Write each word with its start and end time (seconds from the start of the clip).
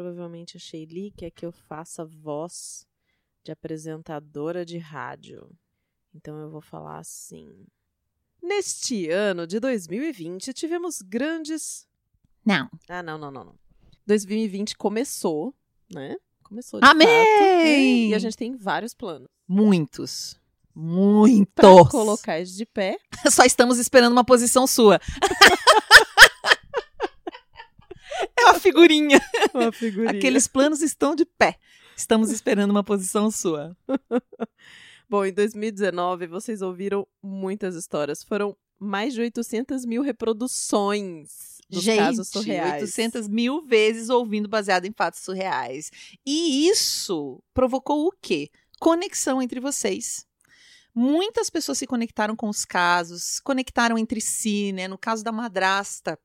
Provavelmente 0.00 0.56
a 0.56 0.58
Sheili 0.58 1.12
quer 1.14 1.30
que 1.30 1.44
eu 1.44 1.52
faça 1.52 2.06
voz 2.06 2.86
de 3.44 3.52
apresentadora 3.52 4.64
de 4.64 4.78
rádio. 4.78 5.46
Então 6.14 6.38
eu 6.38 6.48
vou 6.48 6.62
falar 6.62 6.98
assim. 6.98 7.66
Neste 8.42 9.10
ano 9.10 9.46
de 9.46 9.60
2020, 9.60 10.54
tivemos 10.54 11.02
grandes. 11.02 11.86
Não. 12.42 12.70
Ah, 12.88 13.02
não, 13.02 13.18
não, 13.18 13.30
não, 13.30 13.44
não. 13.44 13.54
2020 14.06 14.74
começou, 14.78 15.54
né? 15.92 16.16
Começou 16.44 16.80
de 16.80 16.86
Amém! 16.86 17.06
fato, 17.06 17.66
E 17.66 18.14
a 18.14 18.18
gente 18.18 18.38
tem 18.38 18.56
vários 18.56 18.94
planos. 18.94 19.28
Muitos. 19.46 20.40
Muitos. 20.74 21.52
Pra 21.54 21.90
colocar 21.90 22.42
de 22.42 22.64
pé. 22.64 22.98
Só 23.30 23.44
estamos 23.44 23.78
esperando 23.78 24.12
uma 24.12 24.24
posição 24.24 24.66
sua. 24.66 24.98
figurinha. 28.60 29.20
Uma 29.52 29.72
figurinha. 29.72 30.10
Aqueles 30.10 30.46
planos 30.46 30.82
estão 30.82 31.14
de 31.14 31.24
pé. 31.24 31.58
Estamos 31.96 32.30
esperando 32.30 32.70
uma 32.70 32.84
posição 32.84 33.30
sua. 33.30 33.76
Bom, 35.08 35.24
em 35.24 35.32
2019 35.32 36.26
vocês 36.28 36.62
ouviram 36.62 37.06
muitas 37.22 37.74
histórias. 37.74 38.22
Foram 38.22 38.56
mais 38.78 39.12
de 39.12 39.20
800 39.20 39.84
mil 39.84 40.00
reproduções 40.00 41.58
dos 41.68 41.84
casos 41.84 42.28
surreais. 42.28 42.82
800 42.82 43.28
mil 43.28 43.62
vezes 43.66 44.08
ouvindo 44.08 44.48
baseado 44.48 44.86
em 44.86 44.92
fatos 44.92 45.20
surreais. 45.20 45.90
E 46.24 46.68
isso 46.68 47.42
provocou 47.52 48.06
o 48.06 48.12
quê? 48.22 48.50
Conexão 48.78 49.42
entre 49.42 49.60
vocês. 49.60 50.26
Muitas 50.94 51.50
pessoas 51.50 51.78
se 51.78 51.86
conectaram 51.86 52.34
com 52.34 52.48
os 52.48 52.64
casos, 52.64 53.38
conectaram 53.40 53.98
entre 53.98 54.20
si, 54.20 54.72
né? 54.72 54.88
No 54.88 54.98
caso 54.98 55.22
da 55.22 55.30
madrasta, 55.30 56.18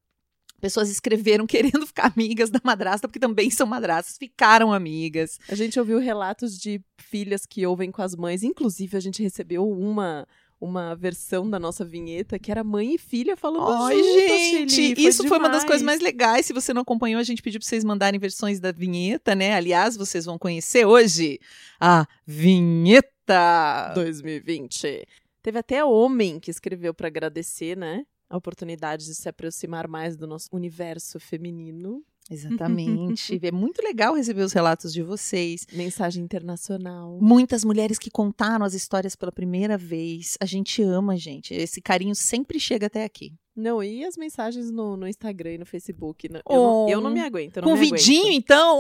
pessoas 0.66 0.90
escreveram 0.90 1.46
querendo 1.48 1.86
ficar 1.86 2.12
amigas 2.16 2.50
da 2.50 2.60
madrasta, 2.64 3.08
porque 3.08 3.20
também 3.20 3.52
são 3.52 3.68
madrastas, 3.68 4.18
ficaram 4.18 4.74
amigas. 4.74 5.40
A 5.48 5.54
gente 5.54 5.80
ouviu 5.80 6.00
relatos 6.00 6.58
de 6.58 6.82
filhas 6.98 7.46
que 7.46 7.66
ouvem 7.68 7.92
com 7.92 8.02
as 8.02 8.16
mães. 8.16 8.42
Inclusive, 8.42 8.98
a 8.98 9.00
gente 9.00 9.22
recebeu 9.22 9.70
uma 9.70 10.28
uma 10.60 10.96
versão 10.96 11.48
da 11.48 11.60
nossa 11.60 11.84
vinheta 11.84 12.40
que 12.40 12.50
era 12.50 12.64
mãe 12.64 12.96
e 12.96 12.98
filha 12.98 13.36
falando 13.36 13.94
junto, 13.94 14.00
gente. 14.00 14.96
Foi 14.96 15.04
isso 15.04 15.28
foi 15.28 15.38
uma 15.38 15.50
das 15.50 15.62
demais. 15.62 15.66
coisas 15.66 15.86
mais 15.86 16.00
legais. 16.00 16.46
Se 16.46 16.54
você 16.54 16.74
não 16.74 16.82
acompanhou, 16.82 17.20
a 17.20 17.24
gente 17.24 17.42
pediu 17.42 17.60
para 17.60 17.68
vocês 17.68 17.84
mandarem 17.84 18.20
versões 18.20 18.60
da 18.60 18.72
vinheta, 18.72 19.36
né? 19.36 19.54
Aliás, 19.54 19.98
vocês 19.98 20.26
vão 20.26 20.40
conhecer 20.40 20.86
hoje 20.86 21.40
a 21.80 22.08
vinheta. 22.26 23.92
2020. 23.96 25.06
Teve 25.44 25.60
até 25.60 25.84
homem 25.84 26.40
que 26.40 26.50
escreveu 26.50 26.94
para 26.94 27.08
agradecer, 27.08 27.76
né? 27.78 28.06
A 28.30 28.38
oportunidade 28.38 29.06
de 29.06 29.16
se 29.16 29.30
aproximar 29.30 29.88
mais 29.88 30.16
do 30.18 30.26
nosso 30.28 30.48
universo 30.52 31.20
feminino. 31.20 32.04
Exatamente. 32.30 33.40
é 33.46 33.52
muito 33.52 33.82
legal 33.84 34.16
receber 34.16 34.42
os 34.42 34.52
relatos 34.52 34.92
de 34.92 35.04
vocês. 35.04 35.66
Mensagem 35.72 36.24
internacional. 36.24 37.20
Muitas 37.22 37.64
mulheres 37.64 38.00
que 38.00 38.10
contaram 38.10 38.66
as 38.66 38.74
histórias 38.74 39.16
pela 39.16 39.32
primeira 39.32 39.78
vez. 39.78 40.36
A 40.42 40.46
gente 40.46 40.82
ama, 40.82 41.16
gente. 41.18 41.54
Esse 41.54 41.82
carinho 41.82 42.16
sempre 42.16 42.60
chega 42.60 42.88
até 42.88 43.04
aqui. 43.04 43.34
Não, 43.56 43.82
e 43.82 44.04
as 44.04 44.18
mensagens 44.18 44.70
no, 44.70 44.98
no 44.98 45.08
Instagram 45.08 45.54
e 45.54 45.58
no 45.60 45.66
Facebook? 45.66 46.28
né? 46.30 46.40
Eu, 46.40 46.60
Oh. 46.60 46.86
não, 46.86 46.90
eu 46.90 47.02
não 47.02 47.12
me 47.12 47.22
aguento. 47.22 47.58
eu 47.58 47.64
não 47.64 47.76
vidinho, 47.78 48.24
aguento. 48.24 48.36
então. 48.38 48.80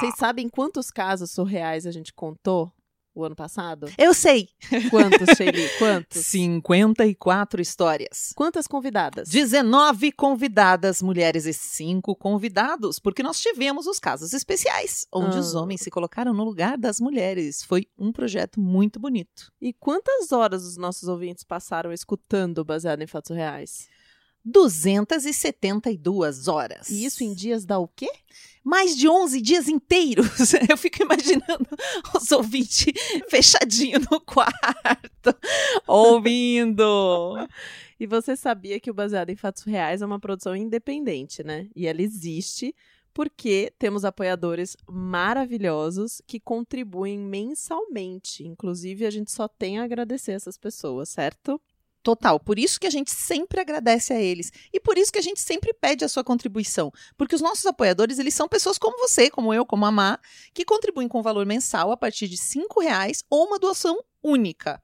Vocês 0.00 0.14
sabem 0.16 0.48
quantos 0.48 0.90
casos 0.90 1.30
surreais 1.30 1.86
a 1.86 1.90
gente 1.92 2.12
contou 2.12 2.72
o 3.14 3.24
ano 3.24 3.36
passado? 3.36 3.90
Eu 3.98 4.14
sei. 4.14 4.48
Quantos, 4.90 5.36
Shelly? 5.36 5.68
Quantos? 5.78 6.26
54 6.26 7.60
histórias. 7.60 8.32
Quantas 8.34 8.66
convidadas? 8.66 9.28
19 9.28 10.12
convidadas, 10.12 11.02
mulheres 11.02 11.46
e 11.46 11.52
5 11.52 12.14
convidados, 12.16 12.98
porque 12.98 13.22
nós 13.22 13.38
tivemos 13.38 13.86
os 13.86 13.98
casos 13.98 14.32
especiais, 14.32 15.06
onde 15.12 15.36
Ah. 15.36 15.40
os 15.40 15.54
homens 15.54 15.80
se 15.82 15.90
colocaram 15.90 16.32
no 16.32 16.44
lugar 16.44 16.78
das 16.78 17.00
mulheres. 17.00 17.62
Foi 17.62 17.86
um 17.98 18.12
projeto 18.12 18.60
muito 18.60 18.98
bonito. 18.98 19.52
E 19.60 19.72
quantas 19.72 20.32
horas 20.32 20.64
os 20.64 20.76
nossos 20.76 21.08
ouvintes 21.08 21.44
passaram 21.44 21.92
escutando 21.92 22.64
baseado 22.64 23.02
em 23.02 23.06
fatos 23.06 23.36
reais? 23.36 23.88
272 24.44 26.48
horas. 26.48 26.88
E 26.88 27.04
isso 27.04 27.22
em 27.22 27.34
dias 27.34 27.64
da 27.64 27.78
o 27.78 27.88
quê? 27.88 28.08
mais 28.64 28.96
de 28.96 29.08
11 29.08 29.40
dias 29.40 29.68
inteiros. 29.68 30.54
Eu 30.68 30.76
fico 30.76 31.02
imaginando 31.02 31.66
os 32.14 32.30
ouvintes 32.30 32.92
fechadinho 33.28 34.00
no 34.10 34.20
quarto, 34.20 35.34
ouvindo. 35.86 37.48
E 37.98 38.06
você 38.06 38.36
sabia 38.36 38.80
que 38.80 38.90
o 38.90 38.94
Baseado 38.94 39.30
em 39.30 39.36
Fatos 39.36 39.64
Reais 39.64 40.02
é 40.02 40.06
uma 40.06 40.20
produção 40.20 40.56
independente, 40.56 41.42
né? 41.42 41.68
E 41.74 41.86
ela 41.86 42.02
existe 42.02 42.74
porque 43.14 43.72
temos 43.78 44.04
apoiadores 44.04 44.76
maravilhosos 44.88 46.22
que 46.26 46.40
contribuem 46.40 47.18
mensalmente. 47.18 48.46
Inclusive, 48.46 49.04
a 49.04 49.10
gente 49.10 49.30
só 49.30 49.46
tem 49.46 49.78
a 49.78 49.84
agradecer 49.84 50.32
essas 50.32 50.56
pessoas, 50.56 51.10
certo? 51.10 51.60
Total, 52.02 52.40
por 52.40 52.58
isso 52.58 52.80
que 52.80 52.86
a 52.86 52.90
gente 52.90 53.12
sempre 53.12 53.60
agradece 53.60 54.12
a 54.12 54.20
eles 54.20 54.52
e 54.72 54.80
por 54.80 54.98
isso 54.98 55.12
que 55.12 55.20
a 55.20 55.22
gente 55.22 55.40
sempre 55.40 55.72
pede 55.72 56.04
a 56.04 56.08
sua 56.08 56.24
contribuição, 56.24 56.90
porque 57.16 57.34
os 57.34 57.40
nossos 57.40 57.64
apoiadores 57.64 58.18
eles 58.18 58.34
são 58.34 58.48
pessoas 58.48 58.76
como 58.76 58.98
você, 58.98 59.30
como 59.30 59.54
eu, 59.54 59.64
como 59.64 59.86
a 59.86 59.90
Má, 59.92 60.18
que 60.52 60.64
contribuem 60.64 61.06
com 61.06 61.22
valor 61.22 61.46
mensal 61.46 61.92
a 61.92 61.96
partir 61.96 62.26
de 62.26 62.36
cinco 62.36 62.80
reais 62.80 63.22
ou 63.30 63.46
uma 63.46 63.58
doação 63.58 64.02
única. 64.20 64.82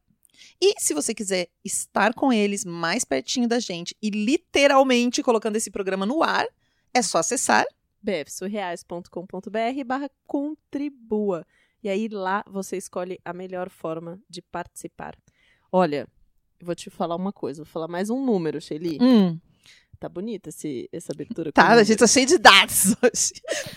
E 0.61 0.81
se 0.81 0.95
você 0.95 1.13
quiser 1.13 1.49
estar 1.65 2.15
com 2.15 2.33
eles 2.33 2.65
mais 2.65 3.05
pertinho 3.05 3.49
da 3.49 3.59
gente 3.59 3.97
e 4.01 4.11
literalmente 4.11 5.21
colocando 5.21 5.57
esse 5.57 5.73
programa 5.73 6.07
no 6.07 6.23
ar, 6.23 6.47
é 6.95 7.03
só 7.03 7.19
acessar 7.19 7.67
bfsurreais.com.br 8.01 9.85
barra 9.85 10.09
contribua. 10.25 11.45
E 11.83 11.89
aí 11.89 12.09
lá 12.09 12.45
você 12.47 12.77
escolhe 12.77 13.21
a 13.25 13.33
melhor 13.33 13.69
forma 13.71 14.21
de 14.29 14.41
participar. 14.41 15.17
Olha, 15.71 16.09
vou 16.63 16.75
te 16.75 16.91
falar 16.91 17.17
uma 17.17 17.33
coisa, 17.33 17.63
vou 17.65 17.71
falar 17.73 17.89
mais 17.89 18.11
um 18.11 18.25
número, 18.25 18.61
Shelly. 18.61 18.99
Hum, 19.01 19.39
Tá 20.01 20.09
bonita 20.09 20.51
esse, 20.51 20.89
essa 20.93 21.13
abertura? 21.13 21.51
tá, 21.51 21.71
a 21.73 21.83
gente 21.83 21.99
tá 21.99 22.07
cheio 22.07 22.25
de 22.27 22.39
dados 22.39 22.95
hoje. 23.03 23.33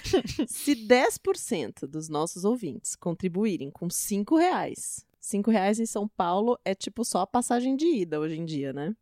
Se 0.48 0.76
10% 0.76 1.88
dos 1.88 2.10
nossos 2.10 2.46
ouvintes 2.46 2.96
contribuírem 2.96 3.72
com 3.72 3.90
5 3.90 4.38
reais, 4.38 5.04
5 5.20 5.50
reais 5.50 5.80
em 5.80 5.86
São 5.88 6.08
Paulo 6.08 6.60
é 6.64 6.76
tipo 6.76 7.04
só 7.04 7.22
a 7.22 7.28
passagem 7.28 7.76
de 7.76 7.88
ida 7.88 8.20
hoje 8.20 8.38
em 8.40 8.46
dia, 8.46 8.72
né? 8.72 8.96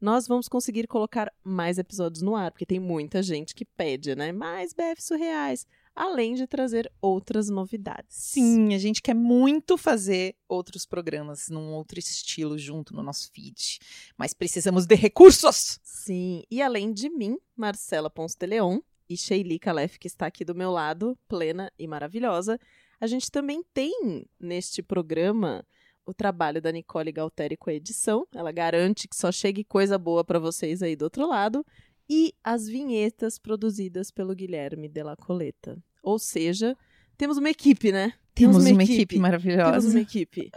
Nós 0.00 0.28
vamos 0.28 0.48
conseguir 0.48 0.86
colocar 0.86 1.32
mais 1.42 1.78
episódios 1.78 2.22
no 2.22 2.36
ar, 2.36 2.52
porque 2.52 2.66
tem 2.66 2.78
muita 2.78 3.22
gente 3.24 3.54
que 3.56 3.64
pede, 3.64 4.14
né? 4.14 4.30
Mais 4.30 4.72
BF 4.72 5.02
surreais, 5.02 5.66
além 5.94 6.34
de 6.34 6.46
trazer 6.46 6.90
outras 7.00 7.48
novidades. 7.48 8.16
Sim, 8.16 8.74
a 8.74 8.78
gente 8.78 9.02
quer 9.02 9.14
muito 9.14 9.76
fazer 9.76 10.36
outros 10.48 10.86
programas 10.86 11.48
num 11.48 11.72
outro 11.72 11.98
estilo 11.98 12.58
junto 12.58 12.94
no 12.94 13.02
nosso 13.02 13.30
feed, 13.32 13.78
mas 14.16 14.32
precisamos 14.32 14.86
de 14.86 14.94
recursos. 14.94 15.78
Sim, 15.82 16.42
e 16.50 16.62
além 16.62 16.92
de 16.92 17.10
mim, 17.10 17.38
Marcela 17.56 18.10
Ponce 18.10 18.36
de 18.38 18.46
Leon 18.46 18.80
e 19.08 19.16
Sheili 19.16 19.58
Calef, 19.58 19.98
que 19.98 20.06
está 20.06 20.26
aqui 20.26 20.44
do 20.44 20.54
meu 20.54 20.70
lado, 20.70 21.18
plena 21.28 21.70
e 21.78 21.86
maravilhosa, 21.86 22.58
a 23.00 23.06
gente 23.06 23.30
também 23.30 23.62
tem 23.74 24.26
neste 24.40 24.82
programa 24.82 25.66
o 26.04 26.12
trabalho 26.12 26.60
da 26.60 26.72
Nicole 26.72 27.12
Galteri 27.12 27.56
com 27.56 27.70
a 27.70 27.74
edição. 27.74 28.26
Ela 28.34 28.52
garante 28.52 29.06
que 29.06 29.16
só 29.16 29.30
chegue 29.30 29.64
coisa 29.64 29.98
boa 29.98 30.24
para 30.24 30.38
vocês 30.38 30.82
aí 30.82 30.96
do 30.96 31.02
outro 31.02 31.26
lado. 31.26 31.64
E 32.08 32.34
as 32.42 32.66
vinhetas 32.66 33.38
produzidas 33.38 34.10
pelo 34.10 34.34
Guilherme 34.34 34.88
Della 34.88 35.16
Coleta. 35.16 35.82
Ou 36.02 36.18
seja, 36.18 36.76
temos 37.16 37.38
uma 37.38 37.50
equipe, 37.50 37.92
né? 37.92 38.14
Temos 38.34 38.66
uma 38.66 38.82
equipe 38.82 39.18
maravilhosa. 39.18 39.72
Temos 39.72 39.94
uma 39.94 40.00
equipe. 40.00 40.50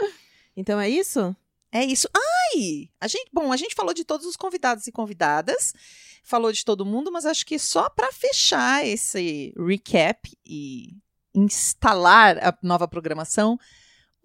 Então 0.55 0.79
é 0.79 0.89
isso? 0.89 1.35
É 1.72 1.84
isso. 1.84 2.07
Ai! 2.16 2.89
A 3.01 3.07
gente, 3.07 3.29
bom, 3.34 3.51
a 3.51 3.57
gente 3.57 3.75
falou 3.75 3.94
de 3.94 4.05
todos 4.05 4.25
os 4.25 4.38
convidados 4.38 4.88
e 4.88 4.91
convidadas, 4.91 5.73
falou 6.23 6.51
de 6.51 6.63
todo 6.63 6.85
mundo, 6.85 7.11
mas 7.11 7.25
acho 7.25 7.45
que 7.45 7.59
só 7.59 7.89
para 7.89 8.11
fechar 8.13 8.85
esse 8.85 9.53
recap 9.57 10.31
e 10.45 10.96
instalar 11.34 12.37
a 12.37 12.58
nova 12.64 12.87
programação, 12.87 13.59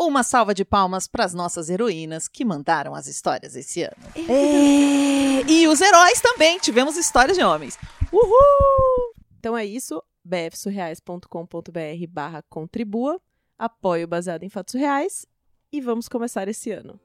uma 0.09 0.23
salva 0.23 0.55
de 0.55 0.65
palmas 0.65 1.07
para 1.07 1.25
as 1.25 1.35
nossas 1.35 1.69
heroínas 1.69 2.27
que 2.27 2.45
mandaram 2.45 2.95
as 2.95 3.07
histórias 3.07 3.55
esse 3.55 3.83
ano. 3.83 3.97
É, 4.17 5.43
E 5.47 5.69
os 5.69 5.81
heróis 5.81 6.21
também, 6.21 6.59
tivemos 6.59 6.97
histórias 6.97 7.37
de 7.37 7.45
homens. 7.45 7.79
Uhul! 8.13 9.15
Então 9.39 9.57
é 9.57 9.65
isso, 9.65 10.03
bfsurreais.com.br 10.25 12.07
barra 12.09 12.43
contribua, 12.49 13.21
apoio 13.59 14.07
baseado 14.07 14.43
em 14.43 14.49
fatos 14.49 14.75
reais 14.75 15.27
e 15.73 15.81
vamos 15.81 16.09
começar 16.09 16.49
esse 16.49 16.71
ano. 16.71 16.99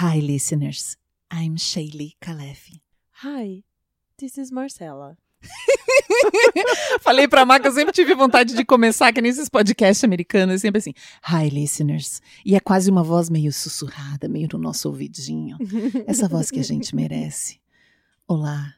Hi, 0.00 0.20
listeners. 0.20 0.96
I'm 1.32 1.56
Shaylee 1.58 2.16
Calef. 2.20 2.80
Hi, 3.24 3.64
this 4.18 4.36
is 4.36 4.50
Marcella. 4.50 5.16
Falei 7.00 7.28
pra 7.28 7.44
Má 7.44 7.60
que 7.60 7.68
eu 7.68 7.72
sempre 7.72 7.92
tive 7.92 8.14
vontade 8.14 8.54
de 8.54 8.64
começar, 8.64 9.12
que 9.12 9.20
nesses 9.20 9.48
podcasts 9.48 10.02
americanos, 10.04 10.60
sempre 10.60 10.78
assim, 10.78 10.92
hi 11.22 11.48
listeners. 11.50 12.20
E 12.44 12.54
é 12.54 12.60
quase 12.60 12.90
uma 12.90 13.02
voz 13.02 13.30
meio 13.30 13.52
sussurrada, 13.52 14.28
meio 14.28 14.48
no 14.52 14.58
nosso 14.58 14.88
ouvidinho. 14.88 15.56
Essa 16.06 16.28
voz 16.28 16.50
que 16.50 16.60
a 16.60 16.64
gente 16.64 16.94
merece. 16.94 17.60
Olá, 18.26 18.74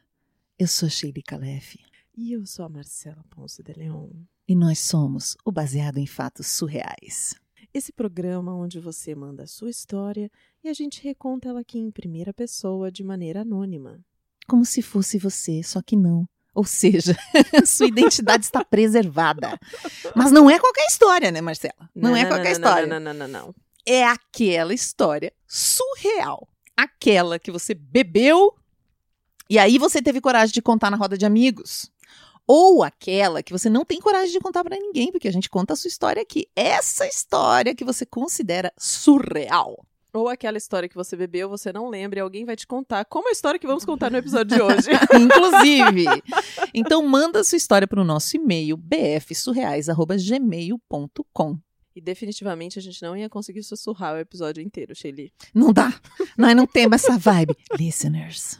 Eu 0.57 0.67
sou 0.67 0.89
Sheili 0.89 1.23
Calef. 1.23 1.77
E 2.15 2.33
eu 2.33 2.45
sou 2.45 2.65
a 2.65 2.69
Marcela 2.69 3.23
Ponce 3.29 3.63
de 3.63 3.73
Leon. 3.73 4.09
E 4.47 4.53
nós 4.55 4.79
somos 4.79 5.37
o 5.45 5.51
Baseado 5.51 5.97
em 5.99 6.05
Fatos 6.05 6.47
Surreais. 6.47 7.33
Esse 7.73 7.93
programa 7.93 8.53
onde 8.53 8.79
você 8.79 9.13
manda 9.15 9.43
a 9.43 9.47
sua 9.47 9.69
história 9.69 10.29
e 10.63 10.67
a 10.67 10.73
gente 10.73 11.03
reconta 11.03 11.49
ela 11.49 11.61
aqui 11.61 11.77
em 11.77 11.91
primeira 11.91 12.33
pessoa 12.33 12.91
de 12.91 13.03
maneira 13.03 13.41
anônima. 13.41 13.99
Como 14.47 14.65
se 14.65 14.81
fosse 14.81 15.17
você, 15.19 15.61
só 15.63 15.81
que 15.81 15.95
não. 15.95 16.27
Ou 16.59 16.65
seja, 16.65 17.15
sua 17.65 17.87
identidade 17.87 18.43
está 18.43 18.65
preservada. 18.65 19.57
Mas 20.13 20.29
não 20.29 20.49
é 20.49 20.59
qualquer 20.59 20.85
história, 20.87 21.31
né, 21.31 21.39
Marcela? 21.39 21.89
Não, 21.95 22.13
é 22.13 22.25
qualquer 22.25 22.51
história. 22.51 22.85
Não, 22.85 22.99
não, 22.99 23.13
não, 23.13 23.27
não, 23.29 23.45
não. 23.45 23.55
É 23.85 24.03
aquela 24.03 24.73
história 24.73 25.31
surreal. 25.47 26.49
Aquela 26.75 27.39
que 27.39 27.49
você 27.49 27.73
bebeu 27.73 28.53
e 29.49 29.57
aí 29.57 29.77
você 29.77 30.01
teve 30.01 30.19
coragem 30.19 30.51
de 30.51 30.61
contar 30.61 30.91
na 30.91 30.97
roda 30.97 31.17
de 31.17 31.25
amigos. 31.25 31.89
Ou 32.45 32.83
aquela 32.83 33.41
que 33.41 33.53
você 33.53 33.69
não 33.69 33.85
tem 33.85 34.01
coragem 34.01 34.33
de 34.33 34.39
contar 34.41 34.65
para 34.65 34.75
ninguém, 34.75 35.13
porque 35.13 35.29
a 35.29 35.31
gente 35.31 35.49
conta 35.49 35.71
a 35.71 35.75
sua 35.77 35.87
história 35.87 36.21
aqui. 36.21 36.45
Essa 36.53 37.07
história 37.07 37.73
que 37.73 37.85
você 37.85 38.05
considera 38.05 38.73
surreal. 38.77 39.85
Ou 40.11 40.27
aquela 40.27 40.57
história 40.57 40.89
que 40.89 40.95
você 40.95 41.15
bebeu, 41.15 41.47
você 41.47 41.71
não 41.71 41.87
lembra 41.87 42.17
e 42.19 42.21
alguém 42.21 42.43
vai 42.43 42.55
te 42.55 42.65
contar, 42.65 43.05
como 43.05 43.29
a 43.29 43.31
história 43.31 43.59
que 43.59 43.67
vamos 43.67 43.85
contar 43.85 44.09
no 44.09 44.17
episódio 44.17 44.57
de 44.57 44.61
hoje. 44.61 44.89
Inclusive. 45.13 46.05
Então 46.73 47.07
manda 47.07 47.43
sua 47.43 47.57
história 47.57 47.87
para 47.87 48.01
o 48.01 48.03
nosso 48.03 48.35
e-mail 48.35 48.75
bfsurreais@gmail.com. 48.75 51.59
E 51.95 52.01
definitivamente 52.01 52.79
a 52.79 52.81
gente 52.81 52.99
não 53.01 53.15
ia 53.15 53.29
conseguir 53.29 53.61
sussurrar 53.61 54.15
o 54.15 54.19
episódio 54.19 54.63
inteiro, 54.63 54.95
Shelly. 54.95 55.31
Não 55.53 55.71
dá. 55.73 55.93
Nós 56.37 56.55
não 56.55 56.65
temos 56.65 57.03
essa 57.03 57.17
vibe. 57.17 57.55
Listeners. 57.77 58.57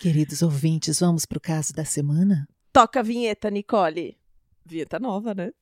Queridos 0.00 0.42
ouvintes, 0.42 0.98
vamos 1.00 1.24
pro 1.24 1.40
caso 1.40 1.72
da 1.72 1.84
semana? 1.84 2.46
Toca 2.72 3.00
a 3.00 3.02
vinheta, 3.02 3.50
Nicole. 3.50 4.18
Vinheta 4.66 4.98
nova, 4.98 5.34
né? 5.34 5.52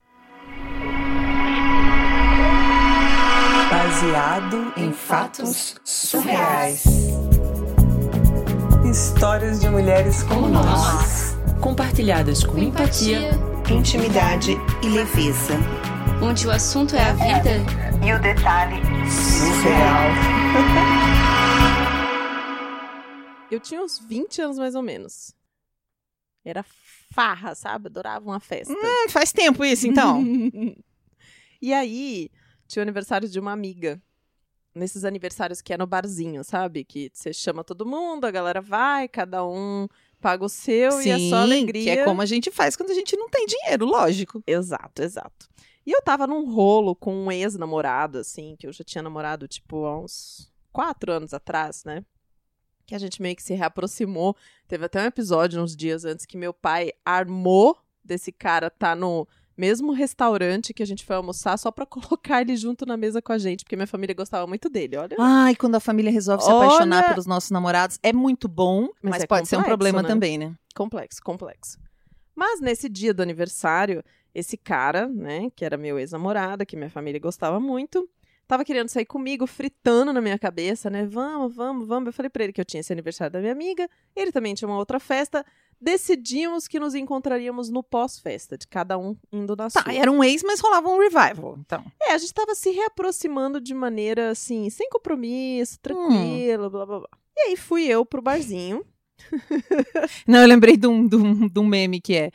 Baseado 3.73 4.71
em 4.77 4.93
fatos 4.93 5.77
surreais. 5.83 6.85
Histórias 8.85 9.61
de 9.61 9.71
mulheres 9.71 10.23
como 10.25 10.47
nós, 10.47 11.35
compartilhadas 11.59 12.45
com 12.45 12.59
empatia, 12.59 13.31
intimidade 13.71 14.59
e 14.83 14.89
leveza. 14.91 15.55
onde 16.23 16.47
o 16.47 16.51
assunto 16.51 16.95
é 16.95 17.03
a 17.03 17.13
vida 17.15 17.65
E 18.07 18.13
o 18.13 18.21
detalhe 18.21 18.77
surreal. 19.11 20.13
Eu 23.51 23.59
tinha 23.59 23.83
uns 23.83 23.99
20 23.99 24.43
anos 24.43 24.59
mais 24.59 24.75
ou 24.75 24.83
menos. 24.83 25.35
Era 26.45 26.63
farra, 27.15 27.55
sabe? 27.55 27.87
Adorava 27.87 28.23
uma 28.23 28.39
festa. 28.39 28.75
Hum, 28.75 29.09
faz 29.09 29.33
tempo 29.33 29.65
isso, 29.65 29.87
então. 29.87 30.23
e 31.63 31.73
aí, 31.73 32.29
tinha 32.73 32.81
o 32.81 32.85
aniversário 32.85 33.29
de 33.29 33.39
uma 33.39 33.53
amiga. 33.53 34.01
Nesses 34.75 35.05
aniversários 35.05 35.61
que 35.61 35.75
é 35.75 35.77
no 35.77 35.87
barzinho, 35.87 36.43
sabe? 36.43 36.83
Que 36.83 37.11
você 37.13 37.31
chama 37.31 37.63
todo 37.63 37.85
mundo, 37.85 38.25
a 38.25 38.31
galera 38.31 38.61
vai, 38.61 39.07
cada 39.07 39.47
um 39.47 39.87
paga 40.19 40.45
o 40.45 40.49
seu 40.49 41.03
e 41.03 41.11
é 41.11 41.19
só 41.29 41.43
alegria. 41.43 41.83
que 41.83 41.91
é 41.91 42.05
como 42.05 42.23
a 42.23 42.27
gente 42.27 42.51
faz 42.51 42.75
quando 42.75 42.91
a 42.91 42.95
gente 42.95 43.15
não 43.15 43.29
tem 43.29 43.45
dinheiro, 43.45 43.85
lógico. 43.85 44.43
Exato, 44.47 45.03
exato. 45.03 45.47
E 45.85 45.91
eu 45.91 46.01
tava 46.01 46.27
num 46.27 46.51
rolo 46.51 46.95
com 46.95 47.15
um 47.15 47.31
ex-namorado, 47.31 48.19
assim, 48.19 48.57
que 48.59 48.67
eu 48.67 48.73
já 48.73 48.83
tinha 48.83 49.03
namorado, 49.03 49.47
tipo, 49.47 49.85
há 49.85 49.99
uns 49.99 50.51
quatro 50.73 51.13
anos 51.13 51.35
atrás, 51.35 51.85
né? 51.85 52.03
Que 52.87 52.95
a 52.95 52.99
gente 52.99 53.21
meio 53.21 53.37
que 53.37 53.43
se 53.43 53.53
reaproximou. 53.53 54.35
Teve 54.67 54.87
até 54.87 55.03
um 55.03 55.07
episódio 55.07 55.63
uns 55.63 55.77
dias 55.77 56.07
antes 56.07 56.25
que 56.25 56.37
meu 56.37 56.55
pai 56.55 56.93
armou 57.05 57.77
desse 58.03 58.33
cara 58.33 58.71
tá 58.71 58.95
no 58.95 59.29
mesmo 59.57 59.93
restaurante 59.93 60.73
que 60.75 60.83
a 60.83 60.87
gente 60.87 61.05
foi 61.05 61.17
almoçar 61.17 61.57
só 61.59 61.71
pra 61.71 61.85
colocar 61.87 62.41
ele 62.41 62.57
junto 62.57 62.87
na 62.87 62.97
mesa 62.97 63.21
com 63.23 63.33
a 63.33 63.39
gente, 63.39 63.65
porque 63.65 63.77
minha 63.77 63.87
família 63.87 64.15
gostava 64.15 64.47
muito 64.47 64.69
dele, 64.69 64.97
olha. 64.97 65.17
Ai, 65.19 65.55
quando 65.57 65.75
a 65.75 65.81
família 65.81 66.11
resolve 66.11 66.43
se 66.45 66.51
Olha- 66.51 66.67
apaixonar 66.67 67.09
pelos 67.09 67.27
nossos 67.27 67.51
namorados, 67.51 67.99
é 68.03 68.13
muito 68.13 68.49
bom, 68.49 68.89
Mas 69.03 69.13
mas, 69.13 69.23
é 69.23 69.27
pode 69.27 69.49
ser 69.49 69.57
um 69.57 69.59
complexo, 69.61 69.77
problema 69.79 70.03
né? 70.03 70.09
também, 70.09 70.39
né? 70.39 70.55
Complexo, 70.75 71.23
complexo. 71.23 71.79
Mas 72.35 72.61
nesse 72.61 72.89
dia 72.89 73.13
do 73.13 73.23
aniversário, 73.23 74.03
esse 74.35 74.57
cara, 74.57 75.07
né, 75.07 75.51
que 75.55 75.65
era 75.65 75.77
meu 75.77 75.99
ex-namorado, 75.99 76.65
que 76.65 76.77
minha 76.77 76.89
família 76.91 77.21
gostava 77.21 77.61
muito, 77.61 78.09
tava 78.49 78.65
querendo 78.65 78.89
sair 78.89 79.05
comigo, 79.05 79.47
fritando 79.47 80.13
na 80.13 80.21
minha 80.21 80.39
cabeça, 80.39 80.89
né? 80.89 81.05
Vamos, 81.07 81.55
vamos, 81.55 81.87
vamos. 81.87 82.07
Eu 82.07 82.13
falei 82.13 82.31
pra 82.31 82.45
ele 82.45 82.53
que 82.53 82.61
eu 82.61 82.65
tinha 82.65 82.81
esse 82.81 82.93
aniversário 82.93 83.33
da 83.33 83.41
minha 83.41 83.53
amiga, 83.53 83.89
ele 84.17 84.33
também 84.33 84.55
tinha 84.55 84.67
uma 84.69 84.79
outra 84.79 84.99
festa. 84.99 85.45
Decidimos 85.83 86.69
que 86.69 86.79
nos 86.79 86.95
encontraríamos 86.95 87.69
no 87.69 87.83
pós-festa, 87.83 88.57
de 88.57 88.69
cada 88.69 88.97
um 88.97 89.17
indo 89.33 89.57
na 89.57 89.69
Tá, 89.69 89.83
sua. 89.83 89.93
era 89.93 90.11
um 90.13 90.23
ex, 90.23 90.43
mas 90.45 90.61
rolava 90.61 90.89
um 90.89 90.99
revival, 91.01 91.57
então. 91.59 91.85
É, 92.01 92.13
a 92.13 92.19
gente 92.19 92.33
tava 92.33 92.55
se 92.55 92.71
reaproximando 92.71 93.61
de 93.61 93.75
maneira 93.75 94.31
assim, 94.31 94.71
sem 94.71 94.89
compromisso, 94.89 95.81
tranquilo, 95.81 96.71
blá 96.71 96.87
blá 96.87 96.99
blá. 97.01 97.09
E 97.37 97.41
aí 97.49 97.57
fui 97.57 97.85
eu 97.85 98.07
pro 98.07 98.23
barzinho. 98.23 98.85
Não, 100.27 100.41
eu 100.41 100.47
lembrei 100.49 100.77
de 100.77 100.87
um, 100.87 101.07
de 101.07 101.17
um, 101.17 101.49
de 101.49 101.59
um 101.61 101.67
meme 101.67 102.01
que 102.01 102.15
é 102.15 102.31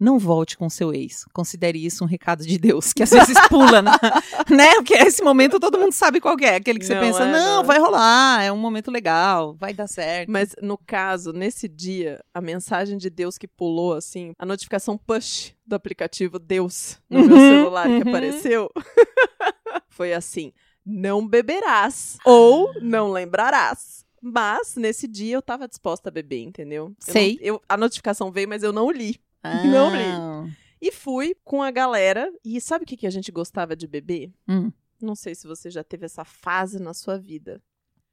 não 0.00 0.18
volte 0.18 0.56
com 0.56 0.70
seu 0.70 0.94
ex. 0.94 1.26
Considere 1.32 1.84
isso 1.84 2.02
um 2.02 2.06
recado 2.06 2.42
de 2.44 2.58
Deus, 2.58 2.92
que 2.94 3.02
às 3.02 3.10
vezes 3.10 3.36
pula, 3.48 3.82
na, 3.82 3.92
né? 4.50 4.74
Porque 4.76 4.94
esse 4.94 5.22
momento 5.22 5.60
todo 5.60 5.78
mundo 5.78 5.92
sabe 5.92 6.20
qual 6.20 6.34
é. 6.40 6.56
Aquele 6.56 6.78
que 6.78 6.86
você 6.86 6.94
Não 6.94 7.00
pensa, 7.02 7.22
é, 7.24 7.30
não, 7.32 7.56
não. 7.58 7.64
vai 7.64 7.78
rolar, 7.78 8.42
é 8.42 8.50
um 8.50 8.56
momento 8.56 8.90
legal, 8.90 9.54
vai 9.54 9.74
dar 9.74 9.86
certo. 9.86 10.30
Mas 10.30 10.56
no 10.62 10.78
caso, 10.78 11.32
nesse 11.34 11.68
dia, 11.68 12.18
a 12.32 12.40
mensagem 12.40 12.96
de 12.96 13.10
Deus 13.10 13.36
que 13.36 13.46
pulou, 13.46 13.92
assim, 13.92 14.32
a 14.38 14.46
notificação 14.46 14.96
push 14.96 15.52
do 15.66 15.74
aplicativo 15.76 16.38
Deus 16.38 16.98
no 17.08 17.20
meu 17.22 17.36
Uhum, 17.36 17.48
celular 17.48 17.86
que 17.86 17.92
uhum. 18.02 18.08
apareceu, 18.08 18.70
foi 19.88 20.12
assim: 20.12 20.52
não 20.84 21.26
beberás 21.26 22.16
ou 22.24 22.72
não 22.80 23.10
lembrarás. 23.12 24.04
Mas 24.22 24.76
nesse 24.76 25.08
dia 25.08 25.36
eu 25.36 25.42
tava 25.42 25.66
disposta 25.66 26.10
a 26.10 26.12
beber, 26.12 26.42
entendeu? 26.42 26.94
Eu 27.06 27.12
Sei. 27.12 27.38
não- 27.40 27.46
eu- 27.46 27.62
a 27.68 27.76
notificação 27.76 28.30
veio, 28.30 28.48
mas 28.48 28.62
eu 28.62 28.72
não 28.72 28.90
li. 28.90 29.18
Ah. 29.42 29.64
Não 29.64 29.90
li. 29.90 30.52
E 30.80 30.90
fui 30.92 31.36
com 31.44 31.62
a 31.62 31.70
galera. 31.70 32.32
E 32.44 32.60
sabe 32.60 32.84
o 32.84 32.86
que, 32.86 32.96
que 32.96 33.06
a 33.06 33.10
gente 33.10 33.30
gostava 33.30 33.76
de 33.76 33.86
beber? 33.86 34.32
Hum. 34.48 34.72
Não 35.00 35.14
sei 35.14 35.34
se 35.34 35.46
você 35.46 35.70
já 35.70 35.82
teve 35.84 36.06
essa 36.06 36.24
fase 36.24 36.78
na 36.80 36.92
sua 36.94 37.18
vida. 37.18 37.60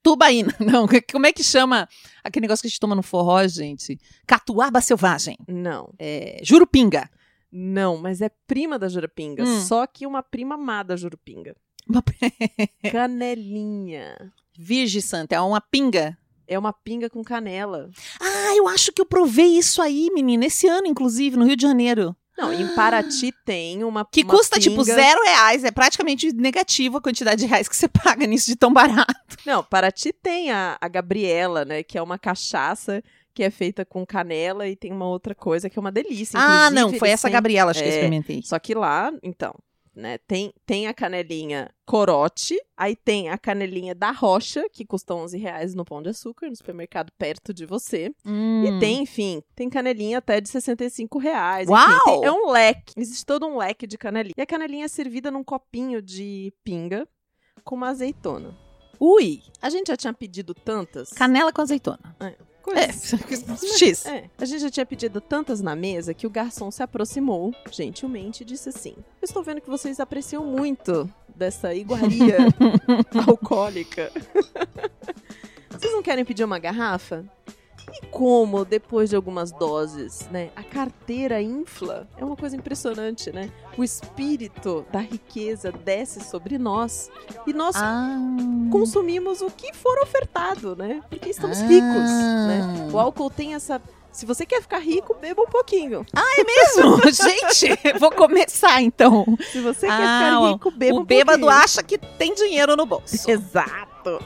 Tubaína. 0.03 0.53
Não, 0.59 0.87
como 1.11 1.25
é 1.25 1.33
que 1.33 1.43
chama 1.43 1.87
aquele 2.23 2.43
negócio 2.45 2.61
que 2.61 2.67
a 2.67 2.69
gente 2.69 2.79
toma 2.79 2.95
no 2.95 3.03
forró, 3.03 3.45
gente? 3.47 3.99
Catuaba 4.25 4.79
selvagem. 4.81 5.37
Não. 5.47 5.93
É, 5.99 6.39
jurupinga. 6.43 7.09
Não, 7.51 7.97
mas 7.97 8.21
é 8.21 8.29
prima 8.45 8.77
da 8.77 8.89
Jurupinga. 8.89 9.43
Hum. 9.43 9.61
Só 9.61 9.87
que 9.87 10.05
uma 10.05 10.21
prima 10.21 10.57
má 10.57 10.83
da 10.83 10.95
Jurupinga. 10.97 11.55
Uma- 11.89 12.03
Canelinha. 12.91 14.33
Virgem 14.57 15.01
Santa, 15.01 15.35
é 15.35 15.41
uma 15.41 15.61
pinga. 15.61 16.17
É 16.47 16.57
uma 16.57 16.71
pinga 16.71 17.09
com 17.09 17.23
canela. 17.23 17.89
Ah, 18.21 18.55
eu 18.55 18.67
acho 18.67 18.91
que 18.91 19.01
eu 19.01 19.05
provei 19.05 19.57
isso 19.57 19.81
aí, 19.81 20.09
menina, 20.13 20.45
esse 20.45 20.67
ano, 20.67 20.87
inclusive, 20.87 21.35
no 21.37 21.45
Rio 21.45 21.55
de 21.57 21.61
Janeiro. 21.63 22.15
Não, 22.37 22.53
em 22.53 22.67
Paraty 22.75 23.33
tem 23.43 23.83
uma 23.83 24.05
Que 24.05 24.21
uma 24.23 24.33
custa, 24.35 24.59
tipo, 24.59 24.75
pinga- 24.83 24.93
zero 24.95 25.23
reais. 25.23 25.63
É 25.63 25.71
praticamente 25.71 26.31
negativo 26.33 26.97
a 26.97 27.01
quantidade 27.01 27.41
de 27.41 27.47
reais 27.47 27.67
que 27.67 27.75
você 27.75 27.87
paga 27.89 28.27
nisso 28.27 28.45
de 28.45 28.55
tão 28.55 28.71
barato. 28.71 29.13
Não, 29.45 29.63
Paraty 29.63 30.13
tem 30.13 30.51
a, 30.51 30.77
a 30.79 30.87
Gabriela, 30.87 31.65
né? 31.65 31.81
Que 31.83 31.97
é 31.97 32.01
uma 32.01 32.19
cachaça 32.19 33.03
que 33.33 33.43
é 33.43 33.49
feita 33.49 33.83
com 33.83 34.05
canela 34.05 34.67
e 34.67 34.75
tem 34.75 34.91
uma 34.91 35.05
outra 35.07 35.33
coisa 35.35 35.67
que 35.69 35.77
é 35.77 35.81
uma 35.81 35.91
delícia. 35.91 36.39
ah, 36.39 36.69
não, 36.71 36.93
foi 36.93 37.09
essa 37.09 37.27
Gabriela, 37.29 37.71
acho 37.71 37.79
que 37.81 37.85
eu 37.87 37.91
É. 37.91 37.95
experimentei. 37.95 38.41
Só 38.43 38.57
que 38.59 38.73
lá, 38.75 39.11
então, 39.23 39.53
né, 39.97 40.19
tem, 40.19 40.53
tem 40.65 40.85
a 40.87 40.93
canelinha 40.93 41.69
corote, 41.85 42.55
aí 42.77 42.95
tem 42.95 43.29
a 43.29 43.37
canelinha 43.37 43.95
da 43.95 44.11
rocha, 44.11 44.69
que 44.69 44.85
custa 44.85 45.15
11 45.15 45.37
reais 45.37 45.73
no 45.73 45.83
Pão 45.83 46.01
de 46.03 46.09
Açúcar, 46.09 46.47
no 46.49 46.55
supermercado 46.55 47.11
perto 47.17 47.51
de 47.53 47.65
você. 47.65 48.13
Hum. 48.25 48.63
E 48.63 48.79
tem, 48.79 49.01
enfim, 49.01 49.41
tem 49.55 49.69
canelinha 49.69 50.19
até 50.19 50.39
de 50.39 50.47
65 50.49 51.17
reais. 51.17 51.67
Uau! 51.67 51.81
Enfim, 51.89 52.01
tem- 52.05 52.25
é 52.25 52.31
um 52.31 52.51
leque. 52.51 52.93
Existe 52.95 53.25
todo 53.25 53.47
um 53.47 53.57
leque 53.57 53.87
de 53.87 53.97
canelinha. 53.97 54.35
E 54.37 54.41
a 54.41 54.45
canelinha 54.45 54.85
é 54.85 54.87
servida 54.87 55.31
num 55.31 55.43
copinho 55.43 56.01
de 56.01 56.53
pinga 56.63 57.07
com 57.63 57.75
uma 57.75 57.89
azeitona. 57.89 58.55
Ui, 58.99 59.41
A 59.61 59.69
gente 59.69 59.87
já 59.87 59.97
tinha 59.97 60.13
pedido 60.13 60.53
tantas. 60.53 61.09
canela 61.09 61.51
com 61.51 61.61
azeitona. 61.61 61.99
É, 62.19 62.35
coisas. 62.67 63.63
X. 63.77 64.05
É, 64.05 64.29
a 64.37 64.45
gente 64.45 64.61
já 64.61 64.69
tinha 64.69 64.85
pedido 64.85 65.21
tantas 65.21 65.61
na 65.61 65.75
mesa 65.75 66.13
que 66.13 66.27
o 66.27 66.29
garçom 66.29 66.69
se 66.69 66.83
aproximou, 66.83 67.53
gentilmente, 67.71 68.43
e 68.43 68.45
disse 68.45 68.69
assim: 68.69 68.95
estou 69.21 69.43
vendo 69.43 69.61
que 69.61 69.69
vocês 69.69 69.99
apreciam 69.99 70.45
muito 70.45 71.09
dessa 71.35 71.73
iguaria 71.73 72.37
alcoólica. 73.27 74.11
vocês 75.69 75.93
não 75.93 76.01
querem 76.01 76.25
pedir 76.25 76.43
uma 76.43 76.59
garrafa? 76.59 77.25
E 78.01 78.05
como, 78.07 78.63
depois 78.63 79.09
de 79.09 79.15
algumas 79.15 79.51
doses, 79.51 80.27
né, 80.31 80.49
a 80.55 80.63
carteira 80.63 81.41
infla, 81.41 82.07
é 82.17 82.23
uma 82.23 82.35
coisa 82.35 82.55
impressionante, 82.55 83.31
né? 83.31 83.49
O 83.77 83.83
espírito 83.83 84.85
da 84.91 84.99
riqueza 84.99 85.71
desce 85.71 86.23
sobre 86.23 86.57
nós 86.57 87.09
e 87.47 87.53
nós 87.53 87.75
Ah. 87.75 88.17
consumimos 88.71 89.41
o 89.41 89.49
que 89.49 89.73
for 89.73 89.97
ofertado, 90.01 90.75
né? 90.75 91.01
Porque 91.09 91.29
estamos 91.29 91.59
Ah. 91.59 91.65
ricos, 91.65 92.11
né? 92.47 92.89
O 92.93 92.99
álcool 92.99 93.29
tem 93.29 93.55
essa... 93.55 93.81
Se 94.11 94.25
você 94.25 94.45
quer 94.47 94.61
ficar 94.61 94.79
rico, 94.79 95.15
beba 95.15 95.43
um 95.43 95.47
pouquinho. 95.47 96.03
mesmo? 96.13 96.97
Gente, 97.13 97.97
vou 97.99 98.09
começar 98.11 98.81
então. 98.81 99.25
Se 99.51 99.59
você 99.61 99.85
quer 99.85 99.93
Ah, 99.93 100.37
ficar 100.37 100.49
rico, 100.51 100.71
beba 100.71 100.97
o 100.97 101.01
um 101.01 101.05
bêbado 101.05 101.39
pouquinho. 101.41 101.63
acha 101.63 101.83
que 101.83 101.97
tem 101.99 102.33
dinheiro 102.33 102.75
no 102.75 102.85
bolso. 102.85 103.29
Exato. 103.29 104.19